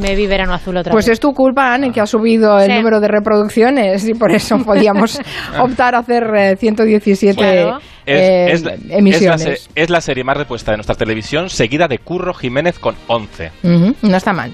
me 0.00 0.14
vi 0.14 0.26
Verano 0.26 0.54
Azul 0.54 0.76
otra 0.76 0.92
Pues 0.92 1.06
vez. 1.06 1.14
es 1.14 1.20
tu 1.20 1.32
culpa, 1.32 1.72
Anne, 1.74 1.92
que 1.92 2.00
ha 2.00 2.06
subido 2.06 2.58
el 2.58 2.70
Sí. 2.70 2.76
número 2.76 3.00
de 3.00 3.08
reproducciones 3.08 4.06
y 4.08 4.14
por 4.14 4.32
eso 4.32 4.58
podíamos 4.58 5.20
optar 5.60 5.94
a 5.94 5.98
hacer 5.98 6.24
eh, 6.36 6.56
117 6.56 7.34
Claro. 7.36 7.78
Es, 8.06 8.20
eh, 8.20 8.46
es 8.52 8.62
la- 8.64 8.72
es 8.74 8.84
la 8.88 8.96
emisiones. 8.96 9.42
se- 9.42 9.70
es 9.74 9.90
la 9.90 10.00
serie 10.00 10.24
más 10.24 10.36
repuesta 10.36 10.70
de 10.70 10.78
nuestra 10.78 10.94
televisión, 10.96 11.50
seguida 11.50 11.88
de 11.88 11.98
Curro 11.98 12.32
Jiménez 12.34 12.78
con 12.78 12.94
11. 13.06 13.50
Ujú, 13.62 13.94
no 14.02 14.16
está 14.16 14.32
mal. 14.32 14.52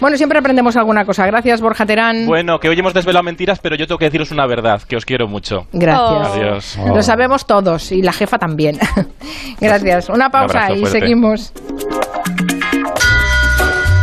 Bueno, 0.00 0.16
siempre 0.16 0.38
aprendemos 0.40 0.76
alguna 0.76 1.04
cosa. 1.04 1.24
Gracias, 1.24 1.60
Borja 1.60 1.86
Terán. 1.86 2.26
Bueno, 2.26 2.58
que 2.58 2.68
hoy 2.68 2.78
hemos 2.78 2.92
desvelado 2.94 3.22
mentiras, 3.22 3.60
pero 3.60 3.76
yo 3.76 3.86
tengo 3.86 3.98
que 3.98 4.06
deciros 4.06 4.32
una 4.32 4.44
verdad, 4.46 4.82
que 4.82 4.96
os 4.96 5.04
quiero 5.04 5.28
mucho. 5.28 5.66
Gracias. 5.72 6.32
Adiós. 6.36 6.78
Lo 6.94 7.00
sabemos 7.02 7.46
todos 7.46 7.92
y 7.92 8.02
la 8.02 8.12
jefa 8.12 8.36
también. 8.36 8.76
Gracias. 9.60 10.08
Una 10.08 10.30
pausa 10.30 10.64
abrazo 10.64 10.74
y 10.74 10.80
fuerte. 10.80 11.00
seguimos. 11.00 11.52